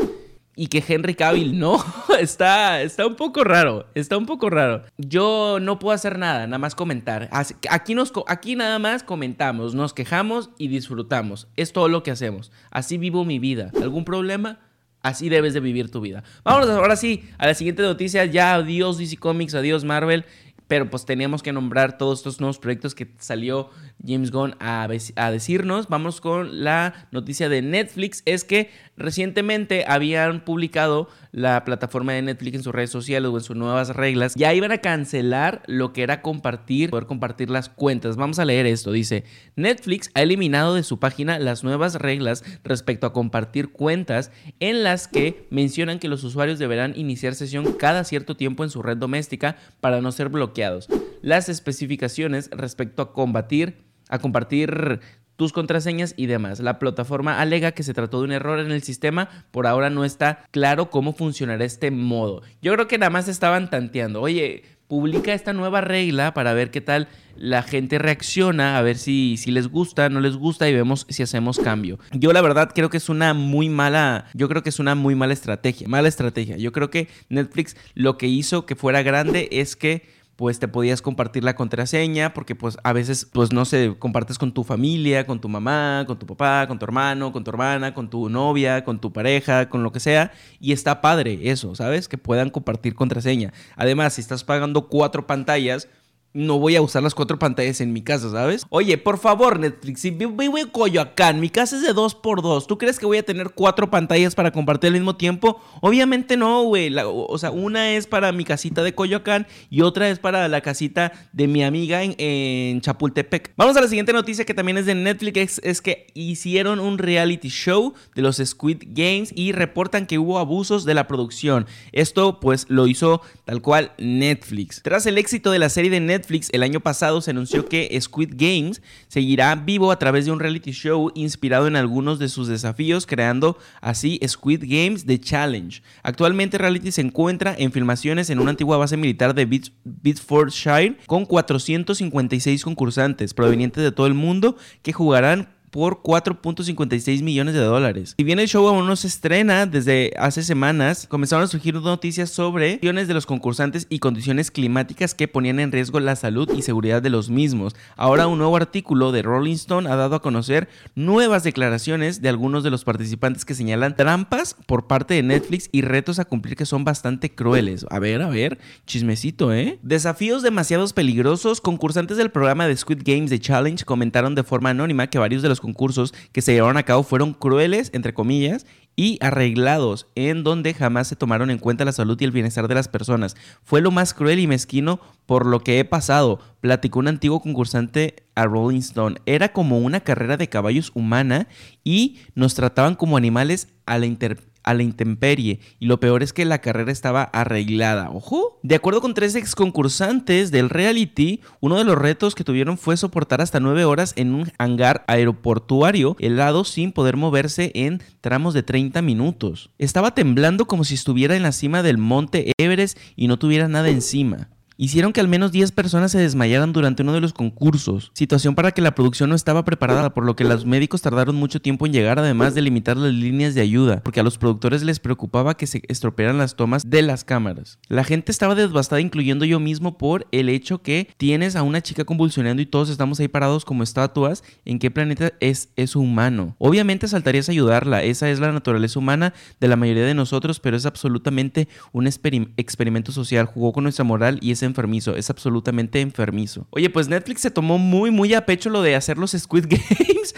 y 0.55 0.67
que 0.67 0.83
Henry 0.85 1.15
Cavill 1.15 1.57
no. 1.57 1.83
está, 2.19 2.81
está 2.81 3.07
un 3.07 3.15
poco 3.15 3.43
raro. 3.43 3.87
Está 3.95 4.17
un 4.17 4.25
poco 4.25 4.49
raro. 4.49 4.83
Yo 4.97 5.59
no 5.61 5.79
puedo 5.79 5.93
hacer 5.93 6.17
nada, 6.19 6.45
nada 6.47 6.57
más 6.57 6.75
comentar. 6.75 7.29
Aquí, 7.69 7.95
nos, 7.95 8.11
aquí 8.27 8.55
nada 8.55 8.79
más 8.79 9.03
comentamos, 9.03 9.75
nos 9.75 9.93
quejamos 9.93 10.49
y 10.57 10.67
disfrutamos. 10.67 11.47
Es 11.55 11.73
todo 11.73 11.87
lo 11.87 12.03
que 12.03 12.11
hacemos. 12.11 12.51
Así 12.69 12.97
vivo 12.97 13.25
mi 13.25 13.39
vida. 13.39 13.71
¿Algún 13.81 14.05
problema? 14.05 14.59
Así 15.01 15.29
debes 15.29 15.53
de 15.53 15.59
vivir 15.59 15.89
tu 15.89 15.99
vida. 15.99 16.23
Vámonos 16.43 16.69
ahora 16.69 16.95
sí 16.95 17.23
a 17.39 17.47
la 17.47 17.55
siguiente 17.55 17.81
noticia. 17.81 18.25
Ya 18.25 18.53
adiós 18.53 18.99
DC 18.99 19.17
Comics, 19.17 19.55
adiós 19.55 19.83
Marvel 19.83 20.25
pero 20.71 20.89
pues 20.89 21.03
teníamos 21.03 21.43
que 21.43 21.51
nombrar 21.51 21.97
todos 21.97 22.19
estos 22.19 22.39
nuevos 22.39 22.57
proyectos 22.57 22.95
que 22.95 23.11
salió 23.17 23.71
James 24.07 24.31
Gunn 24.31 24.55
a, 24.61 24.87
a, 25.17 25.31
decirnos. 25.31 25.89
Vamos 25.89 26.21
con 26.21 26.63
la 26.63 27.09
noticia 27.11 27.49
de 27.49 27.61
Netflix, 27.61 28.23
es 28.25 28.45
que 28.45 28.69
recientemente 28.95 29.83
habían 29.85 30.45
publicado 30.45 31.09
la 31.31 31.63
plataforma 31.63 32.13
de 32.13 32.21
Netflix 32.21 32.55
en 32.55 32.63
sus 32.63 32.73
redes 32.73 32.89
sociales 32.89 33.31
o 33.31 33.37
en 33.37 33.43
sus 33.43 33.55
nuevas 33.55 33.95
reglas, 33.95 34.35
ya 34.35 34.53
iban 34.53 34.71
a 34.71 34.79
cancelar 34.79 35.63
lo 35.67 35.93
que 35.93 36.03
era 36.03 36.21
compartir, 36.21 36.89
poder 36.89 37.05
compartir 37.05 37.49
las 37.49 37.69
cuentas. 37.69 38.17
Vamos 38.17 38.39
a 38.39 38.45
leer 38.45 38.65
esto, 38.65 38.91
dice, 38.91 39.23
Netflix 39.55 40.11
ha 40.13 40.21
eliminado 40.21 40.75
de 40.75 40.83
su 40.83 40.99
página 40.99 41.39
las 41.39 41.63
nuevas 41.63 41.95
reglas 41.95 42.43
respecto 42.63 43.07
a 43.07 43.13
compartir 43.13 43.71
cuentas 43.71 44.31
en 44.59 44.83
las 44.83 45.07
que 45.07 45.47
mencionan 45.49 45.99
que 45.99 46.09
los 46.09 46.23
usuarios 46.23 46.59
deberán 46.59 46.93
iniciar 46.95 47.35
sesión 47.35 47.73
cada 47.73 48.03
cierto 48.03 48.35
tiempo 48.35 48.63
en 48.63 48.69
su 48.69 48.81
red 48.81 48.97
doméstica 48.97 49.55
para 49.79 50.01
no 50.01 50.11
ser 50.11 50.29
bloqueados. 50.29 50.87
Las 51.21 51.49
especificaciones 51.49 52.49
respecto 52.51 53.01
a 53.01 53.13
combatir 53.13 53.91
a 54.11 54.19
compartir 54.19 54.99
tus 55.41 55.53
contraseñas 55.53 56.13
y 56.17 56.27
demás. 56.27 56.59
La 56.59 56.77
plataforma 56.77 57.41
alega 57.41 57.71
que 57.71 57.81
se 57.81 57.95
trató 57.95 58.19
de 58.19 58.25
un 58.25 58.31
error 58.31 58.59
en 58.59 58.69
el 58.69 58.83
sistema, 58.83 59.27
por 59.49 59.65
ahora 59.65 59.89
no 59.89 60.05
está 60.05 60.45
claro 60.51 60.91
cómo 60.91 61.13
funcionará 61.13 61.65
este 61.65 61.89
modo. 61.89 62.43
Yo 62.61 62.71
creo 62.73 62.87
que 62.87 62.99
nada 62.99 63.09
más 63.09 63.27
estaban 63.27 63.71
tanteando, 63.71 64.21
oye, 64.21 64.61
publica 64.87 65.33
esta 65.33 65.51
nueva 65.51 65.81
regla 65.81 66.35
para 66.35 66.53
ver 66.53 66.69
qué 66.69 66.79
tal 66.79 67.07
la 67.35 67.63
gente 67.63 67.97
reacciona, 67.97 68.77
a 68.77 68.83
ver 68.83 68.99
si, 68.99 69.35
si 69.37 69.49
les 69.49 69.67
gusta, 69.67 70.09
no 70.09 70.19
les 70.19 70.35
gusta 70.35 70.69
y 70.69 70.75
vemos 70.75 71.07
si 71.09 71.23
hacemos 71.23 71.57
cambio. 71.57 71.97
Yo 72.11 72.33
la 72.33 72.41
verdad 72.41 72.69
creo 72.75 72.91
que 72.91 72.97
es 72.97 73.09
una 73.09 73.33
muy 73.33 73.67
mala, 73.67 74.25
yo 74.35 74.47
creo 74.47 74.61
que 74.61 74.69
es 74.69 74.77
una 74.77 74.93
muy 74.93 75.15
mala 75.15 75.33
estrategia, 75.33 75.87
mala 75.87 76.07
estrategia. 76.07 76.57
Yo 76.57 76.71
creo 76.71 76.91
que 76.91 77.07
Netflix 77.29 77.75
lo 77.95 78.19
que 78.19 78.27
hizo 78.27 78.67
que 78.67 78.75
fuera 78.75 79.01
grande 79.01 79.49
es 79.51 79.75
que 79.75 80.20
pues 80.41 80.57
te 80.57 80.67
podías 80.67 81.03
compartir 81.03 81.43
la 81.43 81.55
contraseña, 81.55 82.33
porque 82.33 82.55
pues 82.55 82.75
a 82.83 82.93
veces, 82.93 83.29
pues 83.31 83.53
no 83.53 83.63
sé, 83.63 83.95
compartes 83.99 84.39
con 84.39 84.51
tu 84.51 84.63
familia, 84.63 85.27
con 85.27 85.39
tu 85.39 85.47
mamá, 85.47 86.03
con 86.07 86.17
tu 86.17 86.25
papá, 86.25 86.67
con 86.67 86.79
tu 86.79 86.85
hermano, 86.85 87.31
con 87.31 87.43
tu 87.43 87.51
hermana, 87.51 87.93
con 87.93 88.09
tu 88.09 88.27
novia, 88.27 88.83
con 88.83 88.99
tu 88.99 89.13
pareja, 89.13 89.69
con 89.69 89.83
lo 89.83 89.91
que 89.91 89.99
sea, 89.99 90.31
y 90.59 90.71
está 90.71 90.99
padre 90.99 91.51
eso, 91.51 91.75
¿sabes? 91.75 92.07
Que 92.07 92.17
puedan 92.17 92.49
compartir 92.49 92.95
contraseña. 92.95 93.53
Además, 93.75 94.13
si 94.13 94.21
estás 94.21 94.43
pagando 94.43 94.87
cuatro 94.87 95.27
pantallas, 95.27 95.87
no 96.33 96.59
voy 96.59 96.75
a 96.75 96.81
usar 96.81 97.03
las 97.03 97.15
cuatro 97.15 97.37
pantallas 97.37 97.81
en 97.81 97.93
mi 97.93 98.01
casa, 98.01 98.31
¿sabes? 98.31 98.65
Oye, 98.69 98.97
por 98.97 99.17
favor, 99.17 99.59
Netflix, 99.59 100.01
si 100.01 100.11
vivo 100.11 100.57
en 100.57 100.67
Coyoacán, 100.69 101.39
mi 101.39 101.49
casa 101.49 101.75
es 101.75 101.81
de 101.81 101.93
dos 101.93 102.15
por 102.15 102.41
dos, 102.41 102.67
¿tú 102.67 102.77
crees 102.77 102.99
que 102.99 103.05
voy 103.05 103.17
a 103.17 103.23
tener 103.23 103.51
cuatro 103.51 103.89
pantallas 103.89 104.35
para 104.35 104.51
compartir 104.51 104.87
al 104.89 104.93
mismo 104.93 105.15
tiempo? 105.15 105.61
Obviamente 105.81 106.37
no, 106.37 106.63
güey. 106.63 106.93
O 106.97 107.37
sea, 107.37 107.51
una 107.51 107.91
es 107.91 108.07
para 108.07 108.31
mi 108.31 108.45
casita 108.45 108.83
de 108.83 108.95
Coyoacán 108.95 109.47
y 109.69 109.81
otra 109.81 110.09
es 110.09 110.19
para 110.19 110.47
la 110.47 110.61
casita 110.61 111.11
de 111.33 111.47
mi 111.47 111.63
amiga 111.63 112.03
en, 112.03 112.15
en 112.17 112.81
Chapultepec. 112.81 113.53
Vamos 113.57 113.75
a 113.77 113.81
la 113.81 113.87
siguiente 113.87 114.13
noticia 114.13 114.45
que 114.45 114.53
también 114.53 114.77
es 114.77 114.85
de 114.85 114.95
Netflix, 114.95 115.59
es, 115.63 115.81
que 115.81 116.07
hicieron 116.13 116.79
un 116.79 116.97
reality 116.97 117.49
show 117.49 117.93
de 118.15 118.21
los 118.21 118.37
Squid 118.37 118.83
Games 118.87 119.31
y 119.35 119.51
reportan 119.51 120.05
que 120.05 120.19
hubo 120.19 120.39
abusos 120.39 120.85
de 120.85 120.93
la 120.93 121.07
producción. 121.07 121.65
Esto 121.91 122.39
pues 122.39 122.65
lo 122.69 122.87
hizo 122.87 123.21
tal 123.45 123.61
cual 123.61 123.91
Netflix. 123.97 124.81
Tras 124.83 125.05
el 125.05 125.17
éxito 125.17 125.51
de 125.51 125.59
la 125.59 125.69
serie 125.69 125.91
de 125.91 125.99
Netflix, 125.99 126.20
Netflix, 126.21 126.49
el 126.51 126.61
año 126.61 126.79
pasado 126.79 127.19
se 127.21 127.31
anunció 127.31 127.65
que 127.67 127.99
Squid 127.99 128.33
Games 128.35 128.81
seguirá 129.07 129.55
vivo 129.55 129.91
a 129.91 129.97
través 129.97 130.25
de 130.25 130.31
un 130.31 130.39
reality 130.39 130.71
show 130.71 131.11
inspirado 131.15 131.65
en 131.65 131.75
algunos 131.75 132.19
de 132.19 132.29
sus 132.29 132.47
desafíos, 132.47 133.07
creando 133.07 133.57
así 133.81 134.19
Squid 134.27 134.63
Games 134.63 135.05
The 135.05 135.19
Challenge. 135.19 135.81
Actualmente 136.03 136.59
reality 136.59 136.91
se 136.91 137.01
encuentra 137.01 137.55
en 137.57 137.71
filmaciones 137.71 138.29
en 138.29 138.39
una 138.39 138.51
antigua 138.51 138.77
base 138.77 138.97
militar 138.97 139.33
de 139.33 139.61
Bedfordshire 139.83 140.97
con 141.07 141.25
456 141.25 142.63
concursantes 142.63 143.33
provenientes 143.33 143.83
de 143.83 143.91
todo 143.91 144.05
el 144.05 144.13
mundo 144.13 144.57
que 144.83 144.93
jugarán 144.93 145.49
por 145.71 146.01
4.56 146.03 147.23
millones 147.23 147.53
de 147.53 147.61
dólares. 147.61 148.13
Si 148.17 148.23
bien 148.23 148.39
el 148.39 148.47
show 148.47 148.67
aún 148.67 148.85
no 148.85 148.95
se 148.95 149.07
estrena 149.07 149.65
desde 149.65 150.11
hace 150.17 150.43
semanas, 150.43 151.07
comenzaron 151.07 151.45
a 151.45 151.47
surgir 151.47 151.75
noticias 151.75 152.29
sobre 152.29 152.73
acciones 152.73 153.07
de 153.07 153.13
los 153.13 153.25
concursantes 153.25 153.87
y 153.89 153.99
condiciones 153.99 154.51
climáticas 154.51 155.15
que 155.15 155.27
ponían 155.27 155.59
en 155.59 155.71
riesgo 155.71 155.99
la 155.99 156.15
salud 156.15 156.49
y 156.53 156.61
seguridad 156.61 157.01
de 157.01 157.09
los 157.09 157.29
mismos. 157.29 157.75
Ahora 157.95 158.27
un 158.27 158.37
nuevo 158.37 158.57
artículo 158.57 159.11
de 159.11 159.21
Rolling 159.21 159.55
Stone 159.55 159.89
ha 159.89 159.95
dado 159.95 160.15
a 160.15 160.21
conocer 160.21 160.67
nuevas 160.95 161.43
declaraciones 161.43 162.21
de 162.21 162.29
algunos 162.29 162.63
de 162.63 162.69
los 162.69 162.83
participantes 162.83 163.45
que 163.45 163.55
señalan 163.55 163.95
trampas 163.95 164.55
por 164.65 164.87
parte 164.87 165.13
de 165.13 165.23
Netflix 165.23 165.69
y 165.71 165.81
retos 165.81 166.19
a 166.19 166.25
cumplir 166.25 166.55
que 166.55 166.65
son 166.65 166.83
bastante 166.83 167.33
crueles. 167.33 167.85
A 167.89 167.99
ver, 167.99 168.21
a 168.21 168.29
ver, 168.29 168.59
chismecito, 168.85 169.53
¿eh? 169.53 169.79
Desafíos 169.81 170.43
demasiados 170.43 170.91
peligrosos. 170.91 171.61
Concursantes 171.61 172.17
del 172.17 172.31
programa 172.31 172.67
de 172.67 172.75
Squid 172.75 173.03
Games 173.05 173.29
The 173.29 173.39
Challenge 173.39 173.85
comentaron 173.85 174.35
de 174.35 174.43
forma 174.43 174.71
anónima 174.71 175.07
que 175.07 175.17
varios 175.17 175.41
de 175.41 175.49
los 175.49 175.60
concursos 175.61 176.13
que 176.33 176.41
se 176.41 176.53
llevaron 176.53 176.75
a 176.75 176.83
cabo 176.83 177.03
fueron 177.03 177.33
crueles, 177.33 177.89
entre 177.93 178.13
comillas, 178.13 178.65
y 178.95 179.17
arreglados, 179.21 180.07
en 180.15 180.43
donde 180.43 180.73
jamás 180.73 181.07
se 181.07 181.15
tomaron 181.15 181.49
en 181.49 181.59
cuenta 181.59 181.85
la 181.85 181.93
salud 181.93 182.19
y 182.19 182.25
el 182.25 182.31
bienestar 182.31 182.67
de 182.67 182.75
las 182.75 182.89
personas. 182.89 183.35
Fue 183.63 183.79
lo 183.79 183.89
más 183.89 184.13
cruel 184.13 184.39
y 184.39 184.47
mezquino 184.47 184.99
por 185.25 185.45
lo 185.45 185.61
que 185.61 185.79
he 185.79 185.85
pasado, 185.85 186.39
platicó 186.59 186.99
un 186.99 187.07
antiguo 187.07 187.39
concursante 187.39 188.23
a 188.35 188.45
Rolling 188.45 188.79
Stone. 188.79 189.21
Era 189.25 189.53
como 189.53 189.79
una 189.79 190.01
carrera 190.01 190.35
de 190.35 190.49
caballos 190.49 190.91
humana 190.93 191.47
y 191.83 192.19
nos 192.35 192.53
trataban 192.53 192.95
como 192.95 193.15
animales 193.15 193.69
a 193.85 193.97
la 193.97 194.07
interpretación 194.07 194.50
a 194.63 194.73
la 194.73 194.83
intemperie 194.83 195.59
y 195.79 195.85
lo 195.85 195.99
peor 195.99 196.23
es 196.23 196.33
que 196.33 196.45
la 196.45 196.61
carrera 196.61 196.91
estaba 196.91 197.23
arreglada. 197.23 198.09
Ojo. 198.11 198.59
De 198.63 198.75
acuerdo 198.75 199.01
con 199.01 199.13
tres 199.13 199.35
ex 199.35 199.55
concursantes 199.55 200.51
del 200.51 200.69
reality, 200.69 201.41
uno 201.59 201.77
de 201.77 201.83
los 201.83 201.97
retos 201.97 202.35
que 202.35 202.43
tuvieron 202.43 202.77
fue 202.77 202.97
soportar 202.97 203.41
hasta 203.41 203.59
nueve 203.59 203.85
horas 203.85 204.13
en 204.15 204.33
un 204.33 204.51
hangar 204.57 205.03
aeroportuario 205.07 206.15
helado 206.19 206.63
sin 206.63 206.91
poder 206.91 207.17
moverse 207.17 207.71
en 207.73 208.01
tramos 208.21 208.53
de 208.53 208.63
30 208.63 209.01
minutos. 209.01 209.71
Estaba 209.77 210.13
temblando 210.13 210.65
como 210.65 210.83
si 210.83 210.95
estuviera 210.95 211.35
en 211.35 211.43
la 211.43 211.51
cima 211.51 211.83
del 211.83 211.97
monte 211.97 212.53
Everest 212.57 212.97
y 213.15 213.27
no 213.27 213.37
tuviera 213.37 213.67
nada 213.67 213.89
encima 213.89 214.49
hicieron 214.81 215.13
que 215.13 215.21
al 215.21 215.27
menos 215.27 215.51
10 215.51 215.73
personas 215.73 216.11
se 216.11 216.17
desmayaran 216.17 216.73
durante 216.73 217.03
uno 217.03 217.13
de 217.13 217.21
los 217.21 217.33
concursos, 217.33 218.09
situación 218.15 218.55
para 218.55 218.71
que 218.71 218.81
la 218.81 218.95
producción 218.95 219.29
no 219.29 219.35
estaba 219.35 219.63
preparada, 219.63 220.11
por 220.11 220.25
lo 220.25 220.35
que 220.35 220.43
los 220.43 220.65
médicos 220.65 221.03
tardaron 221.03 221.35
mucho 221.35 221.61
tiempo 221.61 221.85
en 221.85 221.93
llegar, 221.93 222.17
además 222.17 222.55
de 222.55 222.63
limitar 222.63 222.97
las 222.97 223.13
líneas 223.13 223.53
de 223.53 223.61
ayuda, 223.61 224.01
porque 224.01 224.21
a 224.21 224.23
los 224.23 224.39
productores 224.39 224.81
les 224.81 224.99
preocupaba 224.99 225.55
que 225.55 225.67
se 225.67 225.83
estropearan 225.87 226.39
las 226.39 226.55
tomas 226.55 226.89
de 226.89 227.03
las 227.03 227.23
cámaras. 227.23 227.77
La 227.89 228.03
gente 228.03 228.31
estaba 228.31 228.55
devastada, 228.55 229.01
incluyendo 229.01 229.45
yo 229.45 229.59
mismo, 229.59 229.99
por 229.99 230.25
el 230.31 230.49
hecho 230.49 230.81
que 230.81 231.07
tienes 231.17 231.55
a 231.55 231.61
una 231.61 231.81
chica 231.81 232.03
convulsionando 232.03 232.63
y 232.63 232.65
todos 232.65 232.89
estamos 232.89 233.19
ahí 233.19 233.27
parados 233.27 233.65
como 233.65 233.83
estatuas. 233.83 234.43
¿En 234.65 234.79
qué 234.79 234.89
planeta 234.89 235.31
es 235.41 235.69
eso 235.75 235.99
humano? 235.99 236.55
Obviamente 236.57 237.07
saltarías 237.07 237.49
a 237.49 237.51
ayudarla, 237.51 238.01
esa 238.01 238.31
es 238.31 238.39
la 238.39 238.51
naturaleza 238.51 238.97
humana 238.97 239.35
de 239.59 239.67
la 239.67 239.75
mayoría 239.75 240.05
de 240.05 240.15
nosotros, 240.15 240.59
pero 240.59 240.75
es 240.75 240.87
absolutamente 240.87 241.67
un 241.91 242.07
experimento 242.07 243.11
social, 243.11 243.45
jugó 243.45 243.73
con 243.73 243.83
nuestra 243.83 244.03
moral 244.03 244.39
y 244.41 244.49
ese 244.49 244.70
enfermizo, 244.71 245.15
es 245.15 245.29
absolutamente 245.29 246.01
enfermizo. 246.01 246.67
Oye, 246.71 246.89
pues 246.89 247.07
Netflix 247.07 247.41
se 247.41 247.51
tomó 247.51 247.77
muy, 247.77 248.11
muy 248.11 248.33
a 248.33 248.45
pecho 248.45 248.69
lo 248.69 248.81
de 248.81 248.95
hacer 248.95 249.17
los 249.17 249.31
Squid 249.31 249.65
Games. 249.69 250.33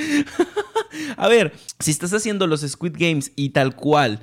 a 1.18 1.28
ver, 1.28 1.54
si 1.80 1.92
estás 1.92 2.14
haciendo 2.14 2.48
los 2.48 2.62
Squid 2.62 2.96
Games 2.98 3.32
y 3.36 3.50
tal 3.50 3.76
cual 3.76 4.20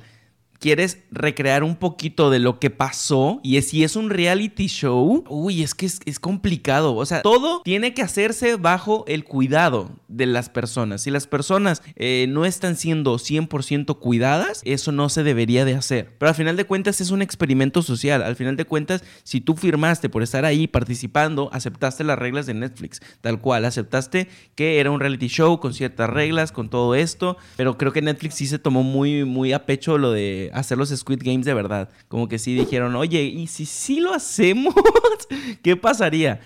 quieres 0.61 0.99
recrear 1.11 1.63
un 1.63 1.75
poquito 1.75 2.29
de 2.29 2.37
lo 2.37 2.59
que 2.59 2.69
pasó 2.69 3.39
y 3.43 3.59
si 3.63 3.83
es 3.83 3.95
un 3.95 4.11
reality 4.11 4.67
show, 4.67 5.23
uy, 5.27 5.63
es 5.63 5.73
que 5.73 5.87
es, 5.87 6.19
complicado. 6.19 6.95
O 6.95 7.05
sea, 7.05 7.23
todo 7.23 7.61
tiene 7.63 7.95
que 7.95 8.03
hacerse 8.03 8.55
bajo 8.57 9.03
el 9.07 9.23
cuidado 9.23 9.89
de 10.07 10.27
las 10.27 10.49
personas. 10.49 11.01
Si 11.01 11.09
las 11.09 11.25
personas 11.25 11.81
eh, 11.95 12.27
no 12.29 12.45
están 12.45 12.75
siendo 12.75 13.15
100% 13.15 13.97
cuidadas, 13.97 14.61
eso 14.63 14.91
no 14.91 15.09
se 15.09 15.23
debería 15.23 15.65
de 15.65 15.73
hacer. 15.73 16.15
Pero 16.19 16.29
al 16.29 16.35
final 16.35 16.55
de 16.55 16.65
cuentas 16.65 17.01
es 17.01 17.09
un 17.09 17.23
experimento 17.23 17.81
social. 17.81 18.21
Al 18.21 18.35
final 18.35 18.55
de 18.55 18.65
cuentas, 18.65 19.03
si 19.23 19.41
tú 19.41 19.55
firmaste 19.55 20.09
por 20.09 20.21
estar 20.21 20.45
ahí 20.45 20.67
participando, 20.67 21.49
aceptaste 21.53 22.03
las 22.03 22.19
reglas 22.19 22.45
de 22.45 22.53
Netflix, 22.53 23.01
tal 23.21 23.41
cual, 23.41 23.65
aceptaste 23.65 24.27
que 24.53 24.79
era 24.79 24.91
un 24.91 24.99
reality 24.99 25.27
show 25.27 25.59
con 25.59 25.73
ciertas 25.73 26.09
reglas, 26.09 26.51
con 26.51 26.69
todo 26.69 26.93
esto, 26.93 27.37
pero 27.57 27.79
creo 27.79 27.91
que 27.91 28.03
Netflix 28.03 28.35
sí 28.35 28.45
se 28.45 28.59
tomó 28.59 28.83
muy, 28.83 29.25
muy 29.25 29.53
a 29.53 29.65
pecho 29.65 29.97
lo 29.97 30.11
de 30.11 30.50
hacer 30.53 30.77
los 30.77 30.89
Squid 30.89 31.21
Games 31.23 31.45
de 31.45 31.53
verdad. 31.53 31.89
Como 32.07 32.27
que 32.27 32.39
sí 32.39 32.53
dijeron, 32.53 32.95
oye, 32.95 33.23
¿y 33.23 33.47
si 33.47 33.65
sí 33.65 33.99
lo 33.99 34.13
hacemos? 34.13 34.73
¿Qué 35.63 35.75
pasaría? 35.75 36.41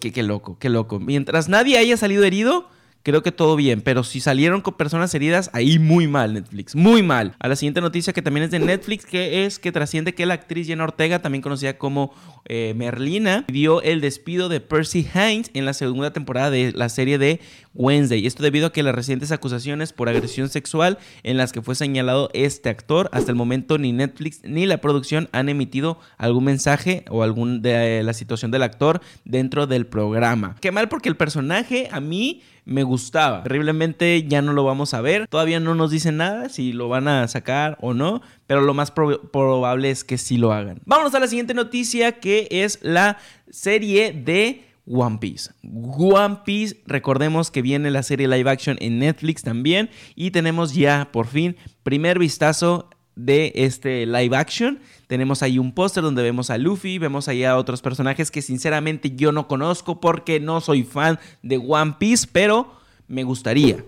qué, 0.00 0.12
qué 0.12 0.22
loco, 0.22 0.58
qué 0.58 0.68
loco. 0.68 1.00
Mientras 1.00 1.48
nadie 1.48 1.78
haya 1.78 1.96
salido 1.96 2.24
herido, 2.24 2.68
creo 3.04 3.22
que 3.22 3.30
todo 3.30 3.54
bien. 3.54 3.82
Pero 3.82 4.02
si 4.02 4.18
salieron 4.18 4.60
con 4.62 4.74
personas 4.74 5.14
heridas, 5.14 5.50
ahí 5.52 5.78
muy 5.78 6.08
mal 6.08 6.34
Netflix, 6.34 6.74
muy 6.74 7.04
mal. 7.04 7.36
A 7.38 7.46
la 7.46 7.54
siguiente 7.54 7.80
noticia 7.80 8.12
que 8.12 8.22
también 8.22 8.44
es 8.44 8.50
de 8.50 8.58
Netflix, 8.58 9.06
que 9.06 9.44
es 9.44 9.60
que 9.60 9.70
trasciende 9.70 10.14
que 10.14 10.26
la 10.26 10.34
actriz 10.34 10.66
Jenna 10.66 10.84
Ortega, 10.84 11.22
también 11.22 11.42
conocida 11.42 11.78
como 11.78 12.12
eh, 12.46 12.74
Merlina, 12.76 13.44
dio 13.46 13.80
el 13.82 14.00
despido 14.00 14.48
de 14.48 14.60
Percy 14.60 15.06
Hines 15.14 15.50
en 15.54 15.66
la 15.66 15.74
segunda 15.74 16.12
temporada 16.12 16.50
de 16.50 16.72
la 16.72 16.88
serie 16.88 17.18
de 17.18 17.40
Wednesday. 17.74 18.26
Esto 18.26 18.42
debido 18.42 18.68
a 18.68 18.72
que 18.72 18.82
las 18.82 18.94
recientes 18.94 19.32
acusaciones 19.32 19.92
por 19.92 20.08
agresión 20.08 20.48
sexual 20.48 20.98
en 21.22 21.36
las 21.36 21.52
que 21.52 21.62
fue 21.62 21.74
señalado 21.74 22.30
este 22.32 22.70
actor, 22.70 23.10
hasta 23.12 23.30
el 23.30 23.36
momento 23.36 23.78
ni 23.78 23.92
Netflix 23.92 24.40
ni 24.44 24.66
la 24.66 24.78
producción 24.78 25.28
han 25.32 25.48
emitido 25.48 25.98
algún 26.16 26.44
mensaje 26.44 27.04
o 27.10 27.22
algún 27.22 27.62
de 27.62 28.02
la 28.02 28.14
situación 28.14 28.50
del 28.50 28.62
actor 28.62 29.00
dentro 29.24 29.66
del 29.66 29.86
programa. 29.86 30.56
Qué 30.60 30.72
mal 30.72 30.88
porque 30.88 31.08
el 31.08 31.16
personaje 31.16 31.88
a 31.90 32.00
mí 32.00 32.42
me 32.64 32.82
gustaba. 32.94 33.42
Terriblemente 33.42 34.24
ya 34.28 34.40
no 34.40 34.52
lo 34.52 34.62
vamos 34.62 34.94
a 34.94 35.00
ver. 35.00 35.26
Todavía 35.26 35.58
no 35.58 35.74
nos 35.74 35.90
dicen 35.90 36.18
nada 36.18 36.48
si 36.48 36.72
lo 36.72 36.88
van 36.88 37.08
a 37.08 37.26
sacar 37.26 37.76
o 37.80 37.92
no, 37.92 38.22
pero 38.46 38.60
lo 38.60 38.72
más 38.72 38.92
probable 38.92 39.90
es 39.90 40.04
que 40.04 40.16
sí 40.16 40.36
lo 40.36 40.52
hagan. 40.52 40.80
Vámonos 40.86 41.14
a 41.14 41.20
la 41.20 41.26
siguiente 41.26 41.54
noticia 41.54 42.12
que 42.12 42.46
es 42.50 42.78
la 42.82 43.18
serie 43.50 44.12
de 44.12 44.64
One 44.86 45.18
Piece. 45.18 45.50
One 45.64 46.38
Piece, 46.44 46.82
recordemos 46.86 47.50
que 47.50 47.62
viene 47.62 47.90
la 47.90 48.04
serie 48.04 48.28
live 48.28 48.48
action 48.48 48.76
en 48.80 49.00
Netflix 49.00 49.42
también 49.42 49.90
y 50.14 50.30
tenemos 50.30 50.74
ya 50.74 51.08
por 51.10 51.26
fin 51.26 51.56
primer 51.82 52.18
vistazo 52.18 52.88
de 53.16 53.52
este 53.54 54.06
live 54.06 54.36
action. 54.36 54.80
Tenemos 55.06 55.42
ahí 55.42 55.58
un 55.58 55.72
póster 55.72 56.02
donde 56.02 56.22
vemos 56.22 56.50
a 56.50 56.58
Luffy, 56.58 56.98
vemos 56.98 57.28
ahí 57.28 57.44
a 57.44 57.56
otros 57.56 57.82
personajes 57.82 58.30
que 58.30 58.42
sinceramente 58.42 59.14
yo 59.14 59.32
no 59.32 59.48
conozco 59.48 60.00
porque 60.00 60.40
no 60.40 60.60
soy 60.60 60.82
fan 60.82 61.18
de 61.42 61.58
One 61.58 61.96
Piece, 61.98 62.26
pero 62.30 62.83
me 63.08 63.24
gustaría. 63.24 63.84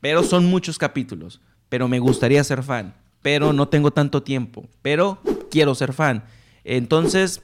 Pero 0.00 0.22
son 0.22 0.46
muchos 0.46 0.78
capítulos, 0.78 1.40
pero 1.68 1.88
me 1.88 1.98
gustaría 1.98 2.42
ser 2.44 2.62
fan, 2.62 2.94
pero 3.22 3.52
no 3.52 3.68
tengo 3.68 3.90
tanto 3.90 4.22
tiempo, 4.22 4.68
pero 4.82 5.18
quiero 5.50 5.74
ser 5.74 5.92
fan. 5.92 6.24
Entonces, 6.64 7.42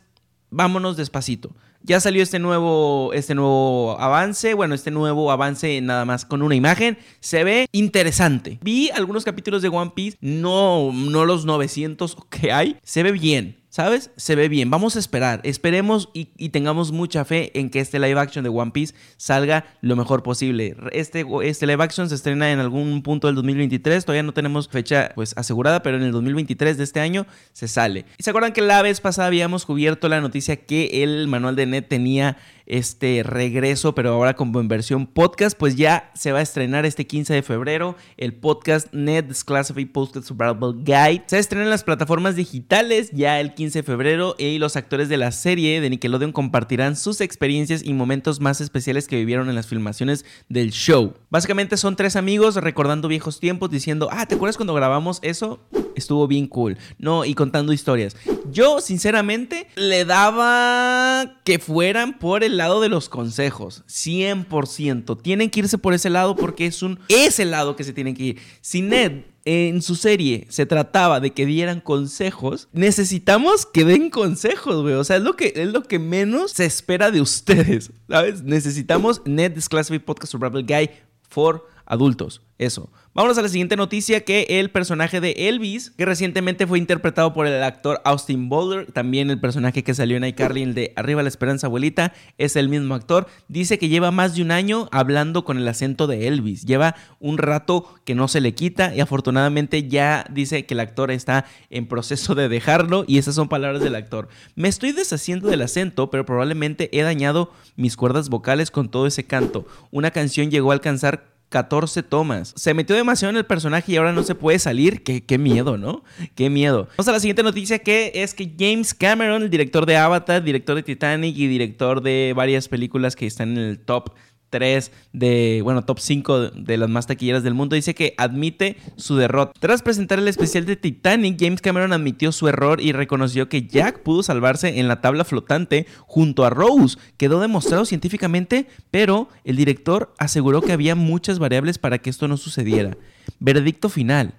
vámonos 0.50 0.96
despacito. 0.96 1.54
Ya 1.86 2.00
salió 2.00 2.22
este 2.22 2.38
nuevo, 2.38 3.12
este 3.12 3.34
nuevo 3.34 4.00
avance, 4.00 4.54
bueno, 4.54 4.74
este 4.74 4.90
nuevo 4.90 5.30
avance 5.30 5.82
nada 5.82 6.06
más 6.06 6.24
con 6.24 6.40
una 6.40 6.54
imagen. 6.54 6.96
Se 7.20 7.44
ve 7.44 7.66
interesante. 7.72 8.58
Vi 8.62 8.90
algunos 8.90 9.22
capítulos 9.22 9.60
de 9.60 9.68
One 9.68 9.92
Piece, 9.94 10.16
no, 10.22 10.92
no 10.94 11.26
los 11.26 11.44
900 11.44 12.16
que 12.30 12.52
hay. 12.52 12.78
Se 12.82 13.02
ve 13.02 13.12
bien. 13.12 13.63
¿Sabes? 13.74 14.12
Se 14.14 14.36
ve 14.36 14.48
bien. 14.48 14.70
Vamos 14.70 14.94
a 14.94 15.00
esperar. 15.00 15.40
Esperemos 15.42 16.08
y, 16.12 16.26
tengamos 16.50 16.92
mucha 16.92 17.24
fe 17.24 17.50
en 17.58 17.70
que 17.70 17.80
este 17.80 17.98
live 17.98 18.20
action 18.20 18.44
de 18.44 18.48
One 18.48 18.70
Piece 18.70 18.94
salga 19.16 19.64
lo 19.80 19.96
mejor 19.96 20.22
posible. 20.22 20.76
Este, 20.92 21.26
este 21.42 21.66
live 21.66 21.82
action 21.82 22.08
se 22.08 22.14
estrena 22.14 22.52
en 22.52 22.60
algún 22.60 23.02
punto 23.02 23.26
del 23.26 23.34
2023. 23.34 24.04
Todavía 24.04 24.22
no 24.22 24.32
tenemos 24.32 24.68
fecha 24.68 25.10
pues 25.16 25.36
asegurada, 25.36 25.82
pero 25.82 25.96
en 25.96 26.04
el 26.04 26.12
2023 26.12 26.78
de 26.78 26.84
este 26.84 27.00
año 27.00 27.26
se 27.52 27.66
sale. 27.66 28.04
¿Y 28.16 28.22
se 28.22 28.30
acuerdan 28.30 28.52
que 28.52 28.62
la 28.62 28.80
vez 28.80 29.00
pasada 29.00 29.26
habíamos 29.26 29.66
cubierto 29.66 30.08
la 30.08 30.20
noticia 30.20 30.54
que 30.54 31.02
el 31.02 31.26
manual 31.26 31.56
de 31.56 31.66
Net 31.66 31.88
tenía 31.88 32.36
este 32.66 33.22
regreso, 33.22 33.94
pero 33.94 34.12
ahora 34.12 34.34
como 34.34 34.60
en 34.60 34.68
versión 34.68 35.06
podcast, 35.06 35.56
pues 35.56 35.76
ya 35.76 36.10
se 36.14 36.32
va 36.32 36.38
a 36.38 36.42
estrenar 36.42 36.86
este 36.86 37.06
15 37.06 37.34
de 37.34 37.42
febrero 37.42 37.96
el 38.16 38.34
podcast 38.34 38.92
Ned's 38.92 39.44
Classified 39.44 39.90
Posted 39.92 40.22
Survival 40.22 40.82
Guide. 40.84 41.24
Se 41.26 41.38
estrena 41.38 41.64
en 41.64 41.70
las 41.70 41.84
plataformas 41.84 42.36
digitales 42.36 43.10
ya 43.12 43.40
el 43.40 43.54
15 43.54 43.80
de 43.80 43.82
febrero 43.82 44.34
y 44.38 44.58
los 44.58 44.76
actores 44.76 45.08
de 45.08 45.16
la 45.16 45.32
serie 45.32 45.80
de 45.80 45.90
Nickelodeon 45.90 46.32
compartirán 46.32 46.96
sus 46.96 47.20
experiencias 47.20 47.84
y 47.84 47.92
momentos 47.92 48.40
más 48.40 48.60
especiales 48.60 49.08
que 49.08 49.16
vivieron 49.16 49.48
en 49.48 49.54
las 49.54 49.66
filmaciones 49.66 50.24
del 50.48 50.70
show. 50.72 51.14
Básicamente 51.30 51.76
son 51.76 51.96
tres 51.96 52.16
amigos 52.16 52.56
recordando 52.56 53.08
viejos 53.08 53.40
tiempos 53.40 53.70
diciendo, 53.70 54.08
ah, 54.10 54.26
¿te 54.26 54.34
acuerdas 54.34 54.56
cuando 54.56 54.74
grabamos 54.74 55.18
eso? 55.22 55.60
Estuvo 55.94 56.26
bien 56.26 56.48
cool. 56.48 56.76
No, 56.98 57.24
y 57.24 57.34
contando 57.34 57.72
historias. 57.72 58.16
Yo, 58.50 58.80
sinceramente, 58.80 59.68
le 59.76 60.04
daba 60.04 61.40
que 61.44 61.58
fueran 61.58 62.18
por 62.18 62.42
el 62.42 62.53
lado 62.56 62.80
de 62.80 62.88
los 62.88 63.08
consejos. 63.08 63.84
100%. 63.88 65.20
Tienen 65.22 65.50
que 65.50 65.60
irse 65.60 65.78
por 65.78 65.94
ese 65.94 66.10
lado 66.10 66.36
porque 66.36 66.66
es 66.66 66.82
un... 66.82 66.98
ese 67.08 67.44
lado 67.44 67.76
que 67.76 67.84
se 67.84 67.92
tienen 67.92 68.14
que 68.14 68.22
ir. 68.22 68.40
Si 68.60 68.82
Ned 68.82 69.24
en 69.44 69.82
su 69.82 69.94
serie 69.94 70.46
se 70.48 70.64
trataba 70.64 71.20
de 71.20 71.32
que 71.32 71.46
dieran 71.46 71.80
consejos, 71.80 72.68
necesitamos 72.72 73.66
que 73.66 73.84
den 73.84 74.10
consejos, 74.10 74.82
güey. 74.82 74.94
O 74.94 75.04
sea, 75.04 75.16
es 75.16 75.22
lo 75.22 75.36
que, 75.36 75.52
es 75.56 75.68
lo 75.68 75.82
que 75.82 75.98
menos 75.98 76.52
se 76.52 76.64
espera 76.64 77.10
de 77.10 77.20
ustedes, 77.20 77.92
¿sabes? 78.08 78.42
Necesitamos 78.42 79.20
Ned's 79.24 79.68
Classified 79.68 80.02
Podcast 80.02 80.32
Survival 80.32 80.64
Guy 80.64 80.90
for 81.28 81.66
adultos. 81.86 82.42
Eso. 82.56 82.88
Vámonos 83.14 83.36
a 83.38 83.42
la 83.42 83.48
siguiente 83.48 83.76
noticia 83.76 84.24
que 84.24 84.46
el 84.48 84.70
personaje 84.70 85.20
de 85.20 85.48
Elvis, 85.48 85.90
que 85.90 86.04
recientemente 86.04 86.68
fue 86.68 86.78
interpretado 86.78 87.32
por 87.32 87.48
el 87.48 87.62
actor 87.62 88.00
Austin 88.04 88.48
Butler, 88.48 88.92
también 88.92 89.28
el 89.30 89.40
personaje 89.40 89.82
que 89.82 89.94
salió 89.94 90.16
en 90.16 90.24
iCarly, 90.24 90.62
el 90.62 90.74
de 90.74 90.92
Arriba 90.94 91.22
la 91.22 91.28
Esperanza 91.28 91.66
Abuelita, 91.66 92.12
es 92.38 92.54
el 92.54 92.68
mismo 92.68 92.94
actor, 92.94 93.26
dice 93.48 93.78
que 93.78 93.88
lleva 93.88 94.12
más 94.12 94.36
de 94.36 94.42
un 94.42 94.52
año 94.52 94.88
hablando 94.92 95.44
con 95.44 95.58
el 95.58 95.66
acento 95.66 96.06
de 96.06 96.28
Elvis. 96.28 96.64
Lleva 96.64 96.94
un 97.18 97.38
rato 97.38 97.92
que 98.04 98.14
no 98.14 98.28
se 98.28 98.40
le 98.40 98.54
quita 98.54 98.94
y 98.94 99.00
afortunadamente 99.00 99.88
ya 99.88 100.24
dice 100.30 100.64
que 100.64 100.74
el 100.74 100.80
actor 100.80 101.10
está 101.10 101.46
en 101.70 101.86
proceso 101.86 102.36
de 102.36 102.48
dejarlo 102.48 103.04
y 103.06 103.18
esas 103.18 103.34
son 103.34 103.48
palabras 103.48 103.82
del 103.82 103.96
actor. 103.96 104.28
Me 104.54 104.68
estoy 104.68 104.92
deshaciendo 104.92 105.48
del 105.48 105.62
acento, 105.62 106.08
pero 106.08 106.24
probablemente 106.24 106.88
he 106.96 107.02
dañado 107.02 107.52
mis 107.76 107.96
cuerdas 107.96 108.28
vocales 108.28 108.70
con 108.70 108.88
todo 108.88 109.08
ese 109.08 109.24
canto. 109.24 109.66
Una 109.90 110.12
canción 110.12 110.50
llegó 110.50 110.70
a 110.70 110.74
alcanzar 110.74 111.33
14 111.48 112.02
tomas. 112.02 112.52
Se 112.56 112.74
metió 112.74 112.96
demasiado 112.96 113.30
en 113.30 113.36
el 113.36 113.46
personaje 113.46 113.92
y 113.92 113.96
ahora 113.96 114.12
no 114.12 114.22
se 114.22 114.34
puede 114.34 114.58
salir. 114.58 115.02
Qué, 115.02 115.24
qué, 115.24 115.38
miedo, 115.38 115.78
¿no? 115.78 116.02
Qué 116.34 116.50
miedo. 116.50 116.88
Vamos 116.96 117.08
a 117.08 117.12
la 117.12 117.20
siguiente 117.20 117.42
noticia 117.42 117.78
que 117.78 118.10
es 118.14 118.34
que 118.34 118.52
James 118.58 118.92
Cameron, 118.92 119.42
el 119.42 119.50
director 119.50 119.86
de 119.86 119.96
Avatar, 119.96 120.42
director 120.42 120.74
de 120.74 120.82
Titanic 120.82 121.36
y 121.36 121.46
director 121.46 122.02
de 122.02 122.32
varias 122.34 122.68
películas 122.68 123.14
que 123.14 123.26
están 123.26 123.56
en 123.56 123.64
el 123.64 123.78
top 123.78 124.14
3 124.54 124.92
de, 125.12 125.62
bueno, 125.64 125.84
top 125.84 125.98
5 125.98 126.50
de 126.50 126.76
las 126.76 126.88
más 126.88 127.08
taquilleras 127.08 127.42
del 127.42 127.54
mundo, 127.54 127.74
dice 127.74 127.92
que 127.92 128.14
admite 128.18 128.76
su 128.94 129.16
derrota. 129.16 129.52
Tras 129.58 129.82
presentar 129.82 130.20
el 130.20 130.28
especial 130.28 130.64
de 130.64 130.76
Titanic, 130.76 131.36
James 131.40 131.60
Cameron 131.60 131.92
admitió 131.92 132.30
su 132.30 132.46
error 132.46 132.80
y 132.80 132.92
reconoció 132.92 133.48
que 133.48 133.66
Jack 133.66 134.04
pudo 134.04 134.22
salvarse 134.22 134.78
en 134.78 134.86
la 134.86 135.00
tabla 135.00 135.24
flotante 135.24 135.88
junto 136.06 136.44
a 136.44 136.50
Rose. 136.50 136.96
Quedó 137.16 137.40
demostrado 137.40 137.84
científicamente, 137.84 138.68
pero 138.92 139.28
el 139.42 139.56
director 139.56 140.14
aseguró 140.18 140.62
que 140.62 140.72
había 140.72 140.94
muchas 140.94 141.40
variables 141.40 141.78
para 141.78 141.98
que 141.98 142.10
esto 142.10 142.28
no 142.28 142.36
sucediera. 142.36 142.96
Veredicto 143.40 143.88
final. 143.88 144.34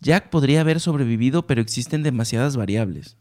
Jack 0.00 0.30
podría 0.30 0.62
haber 0.62 0.80
sobrevivido, 0.80 1.46
pero 1.46 1.60
existen 1.60 2.02
demasiadas 2.02 2.56
variables. 2.56 3.19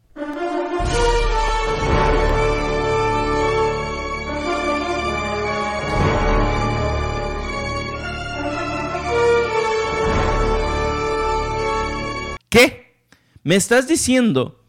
¿Qué? 12.49 12.95
¿Me 13.43 13.55
estás 13.55 13.87
diciendo 13.87 14.59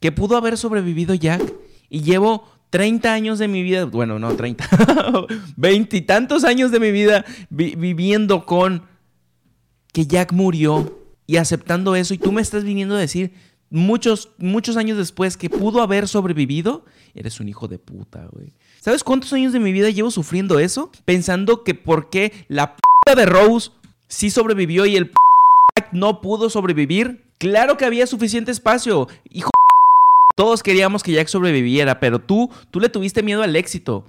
que 0.00 0.12
pudo 0.12 0.36
haber 0.36 0.58
sobrevivido 0.58 1.14
Jack 1.14 1.42
y 1.88 2.02
llevo 2.02 2.50
30 2.70 3.12
años 3.12 3.38
de 3.38 3.48
mi 3.48 3.62
vida, 3.62 3.84
bueno, 3.84 4.18
no 4.18 4.34
30, 4.34 4.66
veintitantos 5.56 6.44
años 6.44 6.70
de 6.70 6.80
mi 6.80 6.90
vida 6.90 7.24
viviendo 7.50 8.46
con 8.46 8.86
que 9.92 10.06
Jack 10.06 10.32
murió 10.32 10.98
y 11.26 11.36
aceptando 11.36 11.94
eso 11.94 12.14
y 12.14 12.18
tú 12.18 12.32
me 12.32 12.40
estás 12.40 12.64
viniendo 12.64 12.96
a 12.96 12.98
decir 12.98 13.32
muchos, 13.68 14.30
muchos 14.38 14.76
años 14.76 14.96
después 14.96 15.36
que 15.36 15.50
pudo 15.50 15.82
haber 15.82 16.08
sobrevivido? 16.08 16.84
Eres 17.14 17.40
un 17.40 17.48
hijo 17.48 17.68
de 17.68 17.78
puta, 17.78 18.26
güey. 18.32 18.52
¿Sabes 18.80 19.04
cuántos 19.04 19.32
años 19.34 19.52
de 19.52 19.60
mi 19.60 19.72
vida 19.72 19.90
llevo 19.90 20.10
sufriendo 20.10 20.58
eso? 20.58 20.90
Pensando 21.04 21.64
que 21.64 21.74
por 21.74 22.10
qué 22.10 22.32
la 22.48 22.74
puta 22.76 23.14
de 23.14 23.26
Rose 23.26 23.70
sí 24.08 24.30
sobrevivió 24.30 24.86
y 24.86 24.96
el 24.96 25.08
p 25.08 25.14
no 25.92 26.20
pudo 26.20 26.50
sobrevivir. 26.50 27.24
Claro 27.38 27.76
que 27.76 27.84
había 27.84 28.06
suficiente 28.06 28.50
espacio. 28.50 29.08
Hijo 29.30 29.50
todos 30.34 30.62
queríamos 30.62 31.02
que 31.02 31.12
Jack 31.12 31.28
sobreviviera, 31.28 32.00
pero 32.00 32.18
tú, 32.18 32.50
tú 32.70 32.80
le 32.80 32.88
tuviste 32.88 33.22
miedo 33.22 33.42
al 33.42 33.54
éxito. 33.54 34.06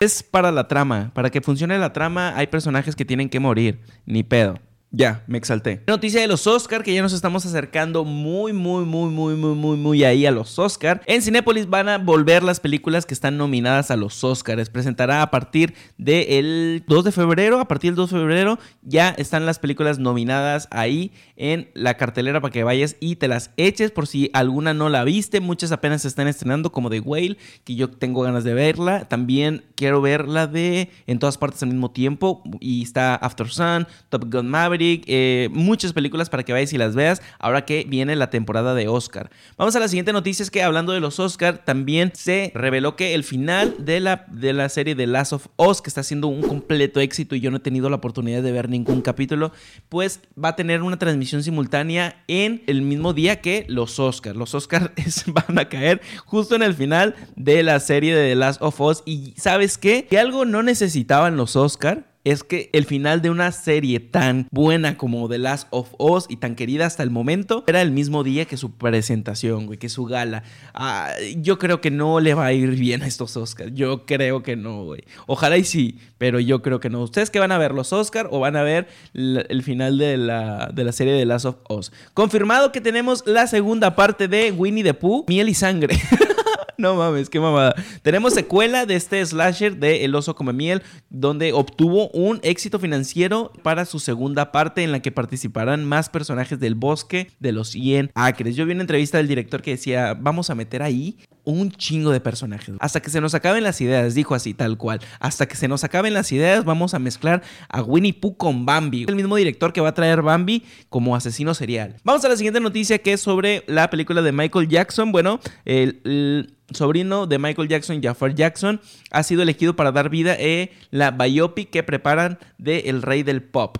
Es 0.00 0.22
para 0.22 0.50
la 0.50 0.68
trama. 0.68 1.10
Para 1.14 1.30
que 1.30 1.40
funcione 1.40 1.78
la 1.78 1.92
trama 1.92 2.34
hay 2.36 2.46
personajes 2.46 2.96
que 2.96 3.04
tienen 3.04 3.28
que 3.28 3.40
morir. 3.40 3.80
Ni 4.06 4.22
pedo. 4.22 4.58
Ya, 4.92 5.22
me 5.28 5.38
exalté. 5.38 5.84
Noticia 5.86 6.20
de 6.20 6.26
los 6.26 6.48
Oscar, 6.48 6.82
que 6.82 6.92
ya 6.92 7.00
nos 7.00 7.12
estamos 7.12 7.46
acercando 7.46 8.04
muy, 8.04 8.52
muy, 8.52 8.84
muy, 8.84 9.08
muy, 9.08 9.36
muy, 9.36 9.54
muy, 9.54 9.76
muy 9.76 10.02
ahí 10.02 10.26
a 10.26 10.32
los 10.32 10.58
Oscar. 10.58 11.00
En 11.06 11.22
Cinépolis 11.22 11.70
van 11.70 11.88
a 11.88 11.98
volver 11.98 12.42
las 12.42 12.58
películas 12.58 13.06
que 13.06 13.14
están 13.14 13.36
nominadas 13.36 13.92
a 13.92 13.96
los 13.96 14.24
Oscars. 14.24 14.68
Presentará 14.68 15.22
a 15.22 15.30
partir 15.30 15.74
del 15.96 16.82
2 16.88 17.04
de 17.04 17.12
febrero. 17.12 17.60
A 17.60 17.68
partir 17.68 17.92
del 17.92 17.96
2 17.98 18.10
de 18.10 18.18
febrero 18.18 18.58
ya 18.82 19.10
están 19.10 19.46
las 19.46 19.60
películas 19.60 20.00
nominadas 20.00 20.66
ahí 20.72 21.12
en 21.36 21.70
la 21.74 21.96
cartelera 21.96 22.40
para 22.40 22.50
que 22.50 22.64
vayas 22.64 22.96
y 22.98 23.14
te 23.14 23.28
las 23.28 23.52
eches 23.56 23.92
por 23.92 24.08
si 24.08 24.28
alguna 24.32 24.74
no 24.74 24.88
la 24.88 25.04
viste. 25.04 25.38
Muchas 25.38 25.70
apenas 25.70 26.02
se 26.02 26.08
están 26.08 26.26
estrenando, 26.26 26.72
como 26.72 26.90
The 26.90 26.98
Whale, 26.98 27.38
que 27.62 27.76
yo 27.76 27.90
tengo 27.90 28.22
ganas 28.22 28.42
de 28.42 28.54
verla. 28.54 29.04
También 29.04 29.62
quiero 29.76 30.00
ver 30.00 30.26
la 30.26 30.48
de 30.48 30.90
En 31.06 31.20
todas 31.20 31.38
partes 31.38 31.62
al 31.62 31.68
mismo 31.68 31.92
tiempo. 31.92 32.42
Y 32.58 32.82
está 32.82 33.14
After 33.14 33.48
Sun, 33.48 33.86
Top 34.08 34.24
Gun 34.28 34.48
Maverick. 34.48 34.79
Eh, 34.80 35.48
muchas 35.52 35.92
películas 35.92 36.30
para 36.30 36.42
que 36.42 36.52
vayas 36.52 36.72
y 36.72 36.78
las 36.78 36.94
veas 36.94 37.22
ahora 37.38 37.64
que 37.64 37.84
viene 37.86 38.16
la 38.16 38.30
temporada 38.30 38.74
de 38.74 38.88
Oscar. 38.88 39.30
Vamos 39.56 39.76
a 39.76 39.80
la 39.80 39.88
siguiente 39.88 40.12
noticia, 40.12 40.42
es 40.42 40.50
que 40.50 40.62
hablando 40.62 40.92
de 40.92 41.00
los 41.00 41.20
Oscar, 41.20 41.64
también 41.64 42.12
se 42.14 42.50
reveló 42.54 42.96
que 42.96 43.14
el 43.14 43.24
final 43.24 43.74
de 43.78 44.00
la, 44.00 44.26
de 44.30 44.52
la 44.52 44.68
serie 44.68 44.94
de 44.94 45.06
Last 45.06 45.32
of 45.32 45.48
Us, 45.56 45.82
que 45.82 45.90
está 45.90 46.02
siendo 46.02 46.28
un 46.28 46.42
completo 46.42 47.00
éxito 47.00 47.34
y 47.34 47.40
yo 47.40 47.50
no 47.50 47.58
he 47.58 47.60
tenido 47.60 47.90
la 47.90 47.96
oportunidad 47.96 48.42
de 48.42 48.52
ver 48.52 48.68
ningún 48.68 49.02
capítulo, 49.02 49.52
pues 49.88 50.20
va 50.42 50.50
a 50.50 50.56
tener 50.56 50.82
una 50.82 50.98
transmisión 50.98 51.42
simultánea 51.42 52.24
en 52.28 52.62
el 52.66 52.82
mismo 52.82 53.12
día 53.12 53.40
que 53.40 53.66
los 53.68 53.98
Oscar. 53.98 54.36
Los 54.36 54.54
Oscar 54.54 54.92
van 55.26 55.58
a 55.58 55.68
caer 55.68 56.00
justo 56.24 56.54
en 56.54 56.62
el 56.62 56.74
final 56.74 57.14
de 57.36 57.62
la 57.62 57.80
serie 57.80 58.14
de 58.14 58.30
The 58.30 58.34
Last 58.34 58.62
of 58.62 58.80
Us 58.80 59.02
y 59.04 59.34
¿sabes 59.36 59.78
qué? 59.78 60.06
Que 60.08 60.18
algo 60.18 60.44
no 60.44 60.62
necesitaban 60.62 61.36
los 61.36 61.56
Oscar 61.56 62.09
es 62.30 62.44
que 62.44 62.70
el 62.72 62.84
final 62.84 63.22
de 63.22 63.30
una 63.30 63.50
serie 63.50 63.98
tan 63.98 64.46
buena 64.52 64.96
como 64.96 65.28
The 65.28 65.38
Last 65.38 65.66
of 65.70 65.88
Us 65.98 66.26
y 66.28 66.36
tan 66.36 66.54
querida 66.54 66.86
hasta 66.86 67.02
el 67.02 67.10
momento 67.10 67.64
era 67.66 67.82
el 67.82 67.90
mismo 67.90 68.22
día 68.22 68.44
que 68.44 68.56
su 68.56 68.72
presentación, 68.72 69.66
güey, 69.66 69.78
que 69.78 69.88
su 69.88 70.04
gala. 70.04 70.44
Ah, 70.72 71.10
yo 71.36 71.58
creo 71.58 71.80
que 71.80 71.90
no 71.90 72.20
le 72.20 72.34
va 72.34 72.46
a 72.46 72.52
ir 72.52 72.70
bien 72.76 73.02
a 73.02 73.08
estos 73.08 73.36
Oscars. 73.36 73.72
Yo 73.74 74.06
creo 74.06 74.44
que 74.44 74.54
no, 74.54 74.84
güey. 74.84 75.02
Ojalá 75.26 75.58
y 75.58 75.64
sí, 75.64 75.98
pero 76.18 76.38
yo 76.38 76.62
creo 76.62 76.78
que 76.78 76.88
no. 76.88 77.02
¿Ustedes 77.02 77.30
qué 77.30 77.40
van 77.40 77.52
a 77.52 77.58
ver, 77.58 77.72
los 77.72 77.92
Oscars 77.92 78.28
o 78.30 78.38
van 78.38 78.54
a 78.54 78.62
ver 78.62 78.86
el 79.12 79.62
final 79.64 79.98
de 79.98 80.16
la, 80.16 80.70
de 80.72 80.84
la 80.84 80.92
serie 80.92 81.12
de 81.12 81.20
The 81.20 81.26
Last 81.26 81.46
of 81.46 81.56
Us? 81.68 81.92
Confirmado 82.14 82.70
que 82.70 82.80
tenemos 82.80 83.24
la 83.26 83.48
segunda 83.48 83.96
parte 83.96 84.28
de 84.28 84.52
Winnie 84.52 84.84
the 84.84 84.94
Pooh, 84.94 85.24
Miel 85.26 85.48
y 85.48 85.54
Sangre. 85.54 85.98
No 86.90 86.94
mames, 86.94 87.28
qué 87.28 87.38
mamada. 87.38 87.74
Tenemos 88.02 88.32
secuela 88.32 88.86
de 88.86 88.96
este 88.96 89.24
slasher 89.24 89.76
de 89.76 90.04
El 90.04 90.14
oso 90.14 90.34
come 90.34 90.54
miel, 90.54 90.82
donde 91.10 91.52
obtuvo 91.52 92.08
un 92.08 92.40
éxito 92.42 92.78
financiero 92.78 93.52
para 93.62 93.84
su 93.84 93.98
segunda 93.98 94.50
parte 94.50 94.82
en 94.82 94.90
la 94.90 95.00
que 95.00 95.12
participarán 95.12 95.84
más 95.84 96.08
personajes 96.08 96.58
del 96.58 96.74
bosque 96.74 97.30
de 97.38 97.52
los 97.52 97.68
100 97.68 98.12
acres. 98.14 98.56
Yo 98.56 98.64
vi 98.64 98.72
una 98.72 98.80
entrevista 98.80 99.18
del 99.18 99.28
director 99.28 99.60
que 99.60 99.72
decía, 99.72 100.14
vamos 100.18 100.48
a 100.48 100.54
meter 100.54 100.82
ahí 100.82 101.18
un 101.50 101.70
chingo 101.70 102.10
de 102.10 102.20
personajes. 102.20 102.74
Hasta 102.80 103.00
que 103.00 103.10
se 103.10 103.20
nos 103.20 103.34
acaben 103.34 103.62
las 103.62 103.80
ideas, 103.80 104.14
dijo 104.14 104.34
así, 104.34 104.54
tal 104.54 104.76
cual. 104.76 105.00
Hasta 105.18 105.46
que 105.46 105.56
se 105.56 105.68
nos 105.68 105.84
acaben 105.84 106.14
las 106.14 106.32
ideas, 106.32 106.64
vamos 106.64 106.94
a 106.94 106.98
mezclar 106.98 107.42
a 107.68 107.82
Winnie 107.82 108.12
Pooh 108.12 108.36
con 108.36 108.66
Bambi. 108.66 109.04
El 109.08 109.16
mismo 109.16 109.36
director 109.36 109.72
que 109.72 109.80
va 109.80 109.90
a 109.90 109.94
traer 109.94 110.22
Bambi 110.22 110.64
como 110.88 111.16
asesino 111.16 111.54
serial. 111.54 111.96
Vamos 112.04 112.24
a 112.24 112.28
la 112.28 112.36
siguiente 112.36 112.60
noticia 112.60 112.98
que 112.98 113.12
es 113.12 113.20
sobre 113.20 113.64
la 113.66 113.90
película 113.90 114.22
de 114.22 114.32
Michael 114.32 114.68
Jackson. 114.68 115.12
Bueno, 115.12 115.40
el, 115.64 116.54
sobrino 116.72 117.26
de 117.26 117.38
Michael 117.38 117.68
Jackson, 117.68 118.00
Jafar 118.02 118.34
Jackson, 118.34 118.80
ha 119.10 119.22
sido 119.22 119.42
elegido 119.42 119.74
para 119.74 119.92
dar 119.92 120.08
vida 120.08 120.36
a 120.38 120.68
la 120.90 121.10
biopic 121.10 121.70
que 121.70 121.82
preparan 121.82 122.38
de 122.58 122.80
El 122.80 123.02
Rey 123.02 123.22
del 123.22 123.42
Pop. 123.42 123.78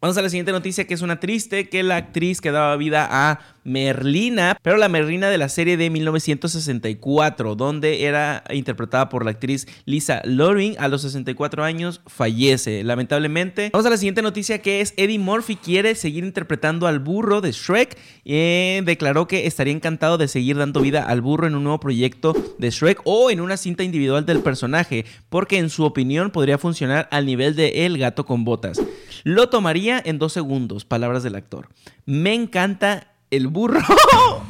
Vamos 0.00 0.18
a 0.18 0.22
la 0.22 0.28
siguiente 0.28 0.52
noticia 0.52 0.86
que 0.86 0.94
es 0.94 1.02
una 1.02 1.20
triste, 1.20 1.68
que 1.68 1.82
la 1.82 1.96
actriz 1.96 2.40
que 2.40 2.50
daba 2.50 2.76
vida 2.76 3.08
a 3.10 3.40
Merlina, 3.66 4.56
pero 4.62 4.76
la 4.76 4.88
Merlina 4.88 5.28
de 5.28 5.38
la 5.38 5.48
serie 5.48 5.76
de 5.76 5.90
1964, 5.90 7.56
donde 7.56 8.04
era 8.04 8.44
interpretada 8.50 9.08
por 9.08 9.24
la 9.24 9.32
actriz 9.32 9.66
Lisa 9.84 10.22
Loring. 10.24 10.76
A 10.78 10.86
los 10.86 11.02
64 11.02 11.64
años 11.64 12.00
fallece, 12.06 12.84
lamentablemente. 12.84 13.70
Vamos 13.72 13.86
a 13.86 13.90
la 13.90 13.96
siguiente 13.96 14.22
noticia 14.22 14.62
que 14.62 14.80
es 14.80 14.94
Eddie 14.96 15.18
Murphy 15.18 15.56
quiere 15.56 15.96
seguir 15.96 16.24
interpretando 16.24 16.86
al 16.86 17.00
burro 17.00 17.40
de 17.40 17.50
Shrek. 17.50 17.98
Eh, 18.24 18.82
declaró 18.84 19.26
que 19.26 19.46
estaría 19.46 19.74
encantado 19.74 20.16
de 20.16 20.28
seguir 20.28 20.56
dando 20.56 20.80
vida 20.80 21.02
al 21.02 21.20
burro 21.20 21.48
en 21.48 21.56
un 21.56 21.64
nuevo 21.64 21.80
proyecto 21.80 22.34
de 22.58 22.70
Shrek 22.70 23.00
o 23.04 23.30
en 23.30 23.40
una 23.40 23.56
cinta 23.56 23.82
individual 23.82 24.24
del 24.26 24.40
personaje, 24.40 25.04
porque 25.28 25.58
en 25.58 25.70
su 25.70 25.84
opinión 25.84 26.30
podría 26.30 26.56
funcionar 26.56 27.08
al 27.10 27.26
nivel 27.26 27.56
de 27.56 27.84
El 27.84 27.98
gato 27.98 28.24
con 28.24 28.44
botas. 28.44 28.80
Lo 29.24 29.48
tomaría 29.48 30.00
en 30.04 30.20
dos 30.20 30.32
segundos, 30.32 30.84
palabras 30.84 31.24
del 31.24 31.34
actor. 31.34 31.68
Me 32.04 32.32
encanta 32.32 33.15
el 33.36 33.48
burro. 33.48 33.80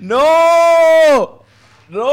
¡No! 0.00 1.44
¡No! 1.88 2.12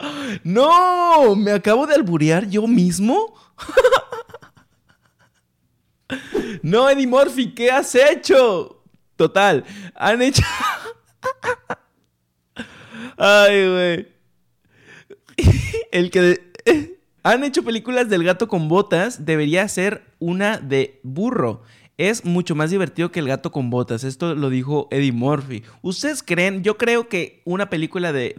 ¡No! 0.44 1.36
¿Me 1.36 1.52
acabo 1.52 1.86
de 1.86 1.94
alburear 1.94 2.48
yo 2.48 2.66
mismo? 2.66 3.34
no, 6.62 6.88
Eddie 6.88 7.06
Murphy, 7.06 7.54
¿qué 7.54 7.70
has 7.70 7.94
hecho? 7.94 8.82
Total, 9.16 9.64
han 9.94 10.22
hecho... 10.22 10.42
Ay. 13.16 14.08
El 15.92 16.10
que... 16.10 16.99
Han 17.22 17.44
hecho 17.44 17.62
películas 17.62 18.08
del 18.08 18.24
gato 18.24 18.48
con 18.48 18.68
botas, 18.68 19.26
debería 19.26 19.68
ser 19.68 20.02
una 20.18 20.58
de 20.58 21.00
burro. 21.02 21.62
Es 21.98 22.24
mucho 22.24 22.54
más 22.54 22.70
divertido 22.70 23.10
que 23.12 23.20
el 23.20 23.28
gato 23.28 23.52
con 23.52 23.68
botas. 23.68 24.04
Esto 24.04 24.34
lo 24.34 24.48
dijo 24.48 24.88
Eddie 24.90 25.12
Murphy. 25.12 25.62
¿Ustedes 25.82 26.22
creen? 26.22 26.62
Yo 26.62 26.78
creo 26.78 27.08
que 27.08 27.42
una 27.44 27.68
película 27.68 28.12
de, 28.12 28.34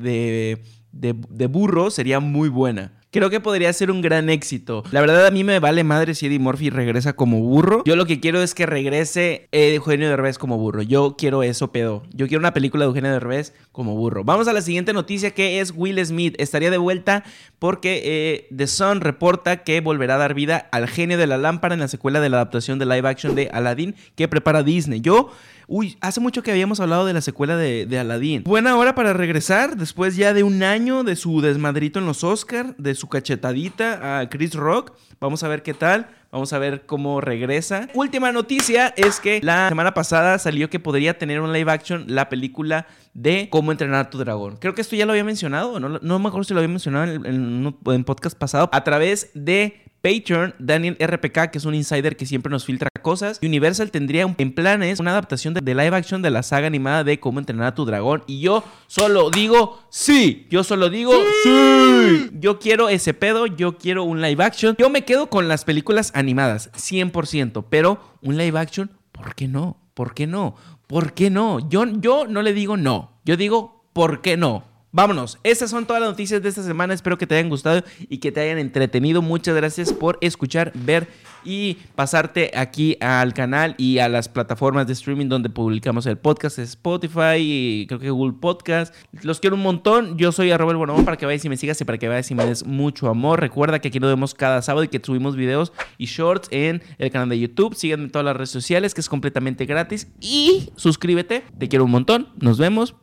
de, 0.91 1.15
de 1.29 1.45
burro 1.47 1.91
sería 1.91 2.19
muy 2.19 2.49
buena. 2.49 3.00
Creo 3.13 3.29
que 3.29 3.41
podría 3.41 3.73
ser 3.73 3.91
un 3.91 4.01
gran 4.01 4.29
éxito. 4.29 4.85
La 4.91 5.01
verdad, 5.01 5.27
a 5.27 5.31
mí 5.31 5.43
me 5.43 5.59
vale 5.59 5.83
madre 5.83 6.15
si 6.15 6.27
Eddie 6.27 6.39
Murphy 6.39 6.69
regresa 6.69 7.11
como 7.11 7.41
burro. 7.41 7.83
Yo 7.83 7.97
lo 7.97 8.05
que 8.05 8.21
quiero 8.21 8.41
es 8.41 8.55
que 8.55 8.65
regrese 8.65 9.49
Eugenio 9.51 10.07
Derbez 10.07 10.37
como 10.37 10.57
burro. 10.57 10.81
Yo 10.81 11.17
quiero 11.17 11.43
eso, 11.43 11.73
pedo. 11.73 12.03
Yo 12.13 12.29
quiero 12.29 12.39
una 12.39 12.53
película 12.53 12.85
de 12.85 12.87
Eugenio 12.87 13.11
Derbez 13.11 13.53
como 13.73 13.97
burro. 13.97 14.23
Vamos 14.23 14.47
a 14.47 14.53
la 14.53 14.61
siguiente 14.61 14.93
noticia 14.93 15.31
que 15.31 15.59
es 15.59 15.73
Will 15.75 15.99
Smith. 16.05 16.35
Estaría 16.39 16.71
de 16.71 16.77
vuelta 16.77 17.25
porque 17.59 18.01
eh, 18.05 18.47
The 18.55 18.67
Sun 18.67 19.01
reporta 19.01 19.63
que 19.63 19.81
volverá 19.81 20.15
a 20.15 20.19
dar 20.19 20.33
vida 20.33 20.69
al 20.71 20.87
genio 20.87 21.17
de 21.17 21.27
la 21.27 21.37
lámpara 21.37 21.73
en 21.73 21.81
la 21.81 21.89
secuela 21.89 22.21
de 22.21 22.29
la 22.29 22.37
adaptación 22.37 22.79
de 22.79 22.85
live 22.85 23.09
action 23.09 23.35
de 23.35 23.49
Aladdin 23.51 23.93
que 24.15 24.29
prepara 24.29 24.63
Disney. 24.63 25.01
Yo 25.01 25.31
Uy, 25.73 25.97
hace 26.01 26.19
mucho 26.19 26.43
que 26.43 26.51
habíamos 26.51 26.81
hablado 26.81 27.05
de 27.05 27.13
la 27.13 27.21
secuela 27.21 27.55
de, 27.55 27.97
Aladdin. 27.97 28.43
Buena 28.43 28.75
hora 28.75 28.93
para 28.93 29.13
regresar 29.13 29.77
después 29.77 30.17
ya 30.17 30.33
de 30.33 30.43
un 30.43 30.63
año 30.63 31.05
de 31.05 31.15
su 31.15 31.39
desmadrito 31.39 31.97
en 31.97 32.05
los 32.05 32.25
Oscars, 32.25 32.73
de 32.77 32.93
su 32.93 33.00
cachetadita 33.09 34.19
a 34.19 34.29
Chris 34.29 34.53
Rock. 34.55 34.93
Vamos 35.19 35.43
a 35.43 35.47
ver 35.47 35.63
qué 35.63 35.73
tal. 35.73 36.07
Vamos 36.31 36.53
a 36.53 36.59
ver 36.59 36.85
cómo 36.85 37.19
regresa. 37.19 37.89
Última 37.93 38.31
noticia 38.31 38.93
es 38.95 39.19
que 39.19 39.41
la 39.43 39.67
semana 39.67 39.93
pasada 39.93 40.39
salió 40.39 40.69
que 40.69 40.79
podría 40.79 41.17
tener 41.17 41.41
un 41.41 41.51
live 41.51 41.69
action 41.69 42.05
la 42.07 42.29
película 42.29 42.87
de 43.13 43.49
cómo 43.51 43.73
entrenar 43.73 44.05
a 44.05 44.09
tu 44.09 44.17
dragón. 44.17 44.55
Creo 44.55 44.73
que 44.73 44.81
esto 44.81 44.95
ya 44.95 45.05
lo 45.05 45.11
había 45.11 45.25
mencionado, 45.25 45.79
no, 45.81 45.89
no 45.89 46.19
me 46.19 46.27
acuerdo 46.29 46.45
si 46.45 46.53
lo 46.53 46.61
había 46.61 46.69
mencionado 46.69 47.11
en, 47.11 47.25
en 47.25 47.75
un 47.83 48.03
podcast 48.05 48.37
pasado, 48.37 48.69
a 48.71 48.83
través 48.85 49.29
de 49.33 49.90
Patreon, 50.01 50.55
Daniel 50.57 50.97
RPK, 50.99 51.51
que 51.51 51.57
es 51.57 51.65
un 51.65 51.75
insider 51.75 52.17
que 52.17 52.25
siempre 52.25 52.49
nos 52.49 52.65
filtra 52.65 52.89
cosas. 53.01 53.39
Universal 53.43 53.91
tendría 53.91 54.33
en 54.37 54.53
planes 54.53 54.99
una 54.99 55.11
adaptación 55.11 55.53
de, 55.53 55.61
live 55.61 55.95
action 55.95 56.21
de 56.21 56.31
la 56.31 56.43
saga 56.43 56.67
animada 56.67 57.03
de 57.03 57.19
Cómo 57.19 57.39
entrenar 57.39 57.67
a 57.67 57.75
tu 57.75 57.85
dragón. 57.85 58.23
Y 58.27 58.39
yo 58.39 58.63
solo 58.87 59.29
digo 59.29 59.79
sí. 59.89 60.47
Yo 60.49 60.63
solo 60.63 60.89
digo 60.89 61.13
sí. 61.43 62.29
Yo 62.33 62.59
quiero 62.59 62.89
ese 62.89 63.13
pedo. 63.13 63.45
Yo 63.45 63.77
quiero 63.77 64.03
un 64.03 64.21
live 64.21 64.43
action. 64.43 64.75
Yo 64.77 64.89
me 64.89 65.05
quedo 65.05 65.29
con 65.29 65.47
las 65.47 65.65
películas 65.65 66.11
animadas, 66.15 66.71
100%. 66.73 67.65
Pero 67.69 67.99
un 68.21 68.37
live 68.37 68.57
action, 68.57 68.91
¿por 69.11 69.35
qué 69.35 69.47
no? 69.47 69.77
¿Por 69.93 70.13
qué 70.13 70.25
no? 70.25 70.55
¿Por 70.87 71.13
qué 71.13 71.29
no? 71.29 71.69
Yo, 71.69 71.85
yo 71.85 72.25
no 72.27 72.41
le 72.41 72.53
digo 72.53 72.75
no. 72.75 73.19
Yo 73.23 73.37
digo, 73.37 73.85
¿por 73.93 74.21
qué 74.21 74.35
no? 74.35 74.70
Vámonos, 74.93 75.39
estas 75.43 75.69
son 75.69 75.85
todas 75.85 76.01
las 76.01 76.09
noticias 76.11 76.41
de 76.41 76.49
esta 76.49 76.63
semana. 76.63 76.93
Espero 76.93 77.17
que 77.17 77.25
te 77.25 77.35
hayan 77.35 77.47
gustado 77.47 77.81
y 78.09 78.17
que 78.17 78.33
te 78.33 78.41
hayan 78.41 78.57
entretenido. 78.57 79.21
Muchas 79.21 79.55
gracias 79.55 79.93
por 79.93 80.17
escuchar, 80.19 80.73
ver 80.75 81.07
y 81.45 81.75
pasarte 81.95 82.51
aquí 82.55 82.97
al 82.99 83.33
canal 83.33 83.73
y 83.77 83.99
a 83.99 84.09
las 84.09 84.27
plataformas 84.27 84.87
de 84.87 84.93
streaming 84.93 85.27
donde 85.27 85.49
publicamos 85.49 86.05
el 86.07 86.17
podcast, 86.17 86.59
Spotify 86.59 87.37
y 87.37 87.85
creo 87.87 87.99
que 87.99 88.09
Google 88.09 88.37
Podcast. 88.39 88.93
Los 89.23 89.39
quiero 89.39 89.55
un 89.55 89.61
montón. 89.61 90.17
Yo 90.17 90.33
soy 90.33 90.51
arroba 90.51 90.71
el 90.71 90.77
Bonamón 90.77 91.05
para 91.05 91.15
que 91.15 91.25
vayas 91.25 91.45
y 91.45 91.49
me 91.49 91.55
sigas 91.55 91.79
y 91.79 91.85
para 91.85 91.97
que 91.97 92.09
vayas 92.09 92.29
y 92.29 92.35
me 92.35 92.45
des 92.45 92.65
mucho 92.65 93.07
amor. 93.07 93.39
Recuerda 93.39 93.79
que 93.79 93.87
aquí 93.87 94.01
nos 94.01 94.09
vemos 94.09 94.33
cada 94.33 94.61
sábado 94.61 94.83
y 94.83 94.89
que 94.89 94.99
subimos 95.01 95.37
videos 95.37 95.71
y 95.97 96.07
shorts 96.07 96.49
en 96.51 96.83
el 96.97 97.11
canal 97.11 97.29
de 97.29 97.39
YouTube. 97.39 97.75
Síganme 97.75 98.05
en 98.05 98.11
todas 98.11 98.25
las 98.25 98.35
redes 98.35 98.49
sociales 98.49 98.93
que 98.93 98.99
es 98.99 99.07
completamente 99.07 99.65
gratis 99.65 100.07
y 100.19 100.69
suscríbete. 100.75 101.45
Te 101.57 101.69
quiero 101.69 101.85
un 101.85 101.91
montón. 101.91 102.27
Nos 102.41 102.57
vemos. 102.57 102.95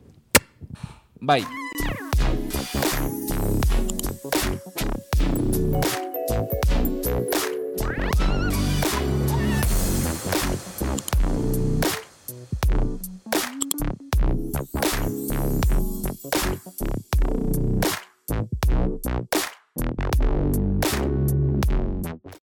Bye. 1.21 1.45